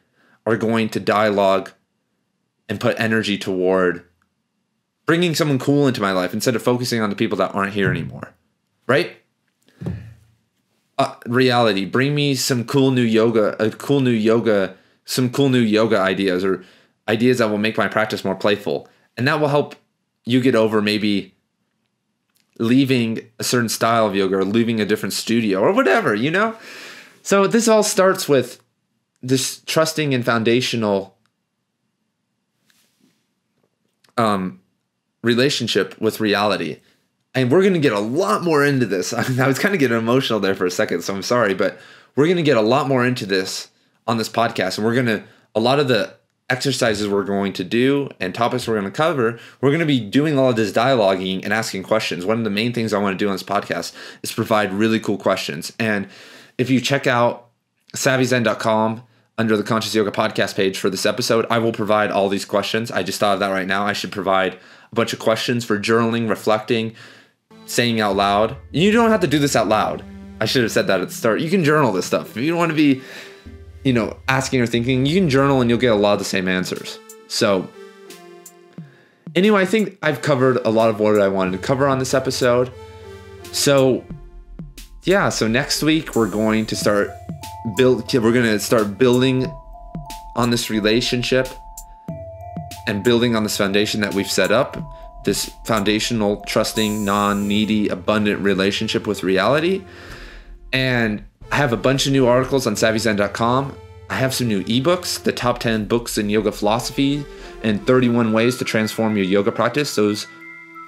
are 0.47 0.57
going 0.57 0.89
to 0.89 0.99
dialogue 0.99 1.73
and 2.71 2.81
put 2.81 2.99
energy 2.99 3.37
toward 3.37 4.03
bringing 5.05 5.35
someone 5.35 5.59
cool 5.59 5.87
into 5.87 6.01
my 6.01 6.13
life 6.13 6.33
instead 6.33 6.57
of 6.57 6.63
focusing 6.63 7.03
on 7.03 7.11
the 7.11 7.17
people 7.17 7.37
that 7.37 7.55
aren't 7.55 7.75
here 7.75 7.91
anymore 7.91 8.33
right? 8.87 9.17
Uh, 10.97 11.15
reality 11.27 11.85
bring 11.85 12.15
me 12.15 12.35
some 12.35 12.65
cool 12.65 12.91
new 12.91 13.03
yoga 13.03 13.63
a 13.63 13.71
cool 13.71 14.01
new 14.01 14.11
yoga 14.11 14.75
some 15.05 15.29
cool 15.29 15.51
new 15.51 15.61
yoga 15.61 15.99
ideas 15.99 16.43
or 16.43 16.65
ideas 17.11 17.39
that 17.39 17.51
will 17.51 17.59
make 17.59 17.77
my 17.77 17.89
practice 17.89 18.25
more 18.25 18.35
playful. 18.35 18.89
And 19.17 19.27
that 19.29 19.41
will 19.41 19.49
help 19.49 19.75
you 20.25 20.41
get 20.41 20.55
over 20.55 20.83
maybe 20.83 21.35
leaving 22.59 23.31
a 23.39 23.45
certain 23.45 23.69
style 23.69 24.07
of 24.07 24.15
yoga 24.15 24.37
or 24.37 24.45
leaving 24.45 24.81
a 24.81 24.85
different 24.85 25.15
studio 25.15 25.61
or 25.61 25.73
whatever, 25.73 26.15
you 26.15 26.31
know? 26.31 26.55
So 27.23 27.47
this 27.47 27.69
all 27.69 27.83
starts 27.83 28.29
with 28.29 28.61
this 29.23 29.63
trusting 29.67 30.15
and 30.15 30.25
foundational 30.25 31.17
um, 34.17 34.61
relationship 35.23 35.99
with 36.01 36.21
reality. 36.21 36.81
And 37.35 37.51
we're 37.51 37.63
going 37.63 37.75
to 37.75 37.81
get 37.81 37.93
a 37.93 38.01
lot 38.01 38.43
more 38.43 38.65
into 38.65 38.87
this. 38.87 39.13
I 39.41 39.47
was 39.47 39.59
kind 39.59 39.75
of 39.75 39.81
getting 39.81 39.97
emotional 39.99 40.41
there 40.41 40.55
for 40.55 40.67
a 40.67 40.71
second, 40.71 41.03
so 41.03 41.15
I'm 41.15 41.23
sorry, 41.23 41.55
but 41.55 41.79
we're 42.17 42.27
going 42.27 42.37
to 42.37 42.43
get 42.43 42.57
a 42.57 42.63
lot 42.63 42.89
more 42.89 43.07
into 43.07 43.25
this 43.25 43.69
on 44.07 44.19
this 44.19 44.29
podcast. 44.29 44.77
And 44.77 44.87
we're 44.87 44.95
going 44.95 45.07
to, 45.07 45.23
a 45.55 45.61
lot 45.61 45.79
of 45.79 45.89
the 45.89 46.15
exercises 46.51 47.09
we're 47.09 47.25
going 47.25 47.53
to 47.55 47.65
do 47.65 48.11
and 48.19 48.35
topics 48.35 48.67
we're 48.67 48.79
going 48.79 48.91
to 48.91 48.97
cover, 48.97 49.39
we're 49.61 49.71
going 49.71 49.81
to 49.81 49.87
be 49.87 50.01
doing 50.01 50.39
all 50.39 50.51
of 50.51 50.57
this 50.57 50.73
dialoguing 50.73 51.43
and 51.45 51.53
asking 51.53 51.85
questions. 51.85 52.27
One 52.27 52.39
of 52.39 52.45
the 52.45 52.51
main 52.51 52.73
things 52.73 52.93
I 52.93 52.99
want 52.99 53.19
to 53.19 53.25
do 53.25 53.29
on 53.29 53.35
this 53.35 53.43
podcast 53.43 53.95
is 54.23 54.33
provide 54.33 54.73
really 54.73 55.01
cool 55.01 55.17
questions. 55.17 55.73
And 55.79 56.09
if 56.59 56.69
you 56.69 56.81
check 56.81 57.07
out 57.07 57.49
savvyzen.com 57.95 59.03
under 59.39 59.57
the 59.57 59.63
Conscious 59.63 59.95
Yoga 59.95 60.11
podcast 60.11 60.57
page 60.57 60.79
for 60.79 60.91
this 60.91 61.07
episode, 61.07 61.47
I 61.49 61.59
will 61.59 61.73
provide 61.73 62.11
all 62.11 62.29
these 62.29 62.45
questions. 62.45 62.91
I 62.91 63.03
just 63.03 63.21
thought 63.21 63.35
of 63.35 63.41
that 63.41 63.49
right 63.49 63.67
now. 63.67 63.87
I 63.87 63.93
should 63.93 64.13
provide 64.13 64.55
a 64.55 64.95
bunch 64.95 65.13
of 65.13 65.19
questions 65.19 65.65
for 65.65 65.79
journaling, 65.79 66.29
reflecting, 66.29 66.95
saying 67.65 68.01
out 68.01 68.17
loud. 68.17 68.57
You 68.73 68.91
don't 68.91 69.11
have 69.11 69.21
to 69.21 69.27
do 69.27 69.39
this 69.39 69.57
out 69.57 69.69
loud. 69.69 70.05
I 70.41 70.47
should 70.47 70.63
have 70.63 70.73
said 70.73 70.87
that 70.89 71.01
at 71.01 71.09
the 71.09 71.15
start. 71.15 71.41
You 71.41 71.51
can 71.51 71.65
journal 71.65 71.93
this 71.93 72.07
stuff. 72.07 72.31
If 72.31 72.43
you 72.43 72.51
don't 72.51 72.59
want 72.59 72.71
to 72.71 72.77
be 72.77 73.03
you 73.85 73.93
know, 73.93 74.17
asking 74.29 74.61
or 74.61 74.67
thinking, 74.67 75.07
you 75.07 75.19
can 75.21 75.29
journal 75.29 75.61
and 75.61 75.71
you'll 75.71 75.79
get 75.79 75.93
a 75.93 75.97
lot 75.97 76.15
of 76.15 76.19
the 76.19 76.25
same 76.25 76.49
answers. 76.49 76.99
So, 77.29 77.69
anyway, 79.35 79.63
I 79.63 79.67
think 79.67 79.99
I've 80.03 80.23
covered 80.23 80.59
a 80.67 80.71
lot 80.71 80.91
of 80.91 81.01
what 81.01 81.21
I 81.21 81.29
wanted 81.29 81.53
to 81.53 81.59
cover 81.59 81.87
on 81.87 81.99
this 81.99 82.15
episode. 82.15 82.73
So, 83.53 84.05
yeah, 85.05 85.29
so 85.29 85.49
next 85.49 85.83
week 85.83 86.15
we're 86.15 86.29
going 86.29 86.67
to 86.67 86.77
start 86.77 87.11
build 87.77 88.13
we're 88.15 88.33
going 88.33 88.45
to 88.45 88.59
start 88.59 88.99
building 88.99 89.51
on 90.37 90.51
this 90.51 90.71
relationship 90.71 91.49
and 92.87 93.03
building 93.03 93.37
on 93.37 93.43
this 93.43 93.57
foundation 93.57 94.01
that 94.01 94.15
we've 94.15 94.31
set 94.31 94.51
up, 94.51 94.77
this 95.25 95.51
foundational 95.65 96.39
trusting, 96.47 97.05
non-needy, 97.05 97.89
abundant 97.89 98.41
relationship 98.41 99.07
with 99.07 99.23
reality. 99.23 99.85
And 100.73 101.25
I 101.51 101.57
have 101.57 101.73
a 101.73 101.77
bunch 101.77 102.07
of 102.07 102.13
new 102.13 102.27
articles 102.27 102.67
on 102.67 102.75
savvyzen.com. 102.75 103.77
I 104.09 104.15
have 104.15 104.35
some 104.35 104.49
new 104.49 104.65
ebooks, 104.65 105.23
the 105.23 105.33
top 105.33 105.59
10 105.59 105.87
books 105.87 106.19
in 106.19 106.31
yoga 106.31 106.53
philosophy 106.53 107.25
and 107.63 107.87
31 107.87 108.33
ways 108.33 108.57
to 108.59 108.65
transform 108.65 109.17
your 109.17 109.27
yoga 109.27 109.53
practice. 109.53 109.95
Those 109.95 110.27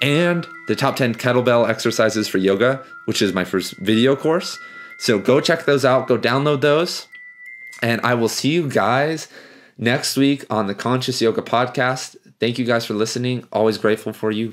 and 0.01 0.45
the 0.67 0.75
top 0.75 0.97
10 0.97 1.15
kettlebell 1.15 1.69
exercises 1.69 2.27
for 2.27 2.37
yoga, 2.37 2.83
which 3.05 3.21
is 3.21 3.33
my 3.33 3.45
first 3.45 3.77
video 3.77 4.15
course. 4.15 4.59
So 4.97 5.19
go 5.19 5.39
check 5.39 5.65
those 5.65 5.85
out, 5.85 6.07
go 6.07 6.17
download 6.17 6.61
those. 6.61 7.07
And 7.81 8.01
I 8.01 8.13
will 8.13 8.29
see 8.29 8.51
you 8.51 8.69
guys 8.69 9.27
next 9.77 10.17
week 10.17 10.45
on 10.49 10.67
the 10.67 10.75
Conscious 10.75 11.21
Yoga 11.21 11.41
podcast. 11.41 12.15
Thank 12.39 12.57
you 12.57 12.65
guys 12.65 12.85
for 12.85 12.93
listening. 12.93 13.47
Always 13.51 13.77
grateful 13.77 14.13
for 14.13 14.31
you. 14.31 14.41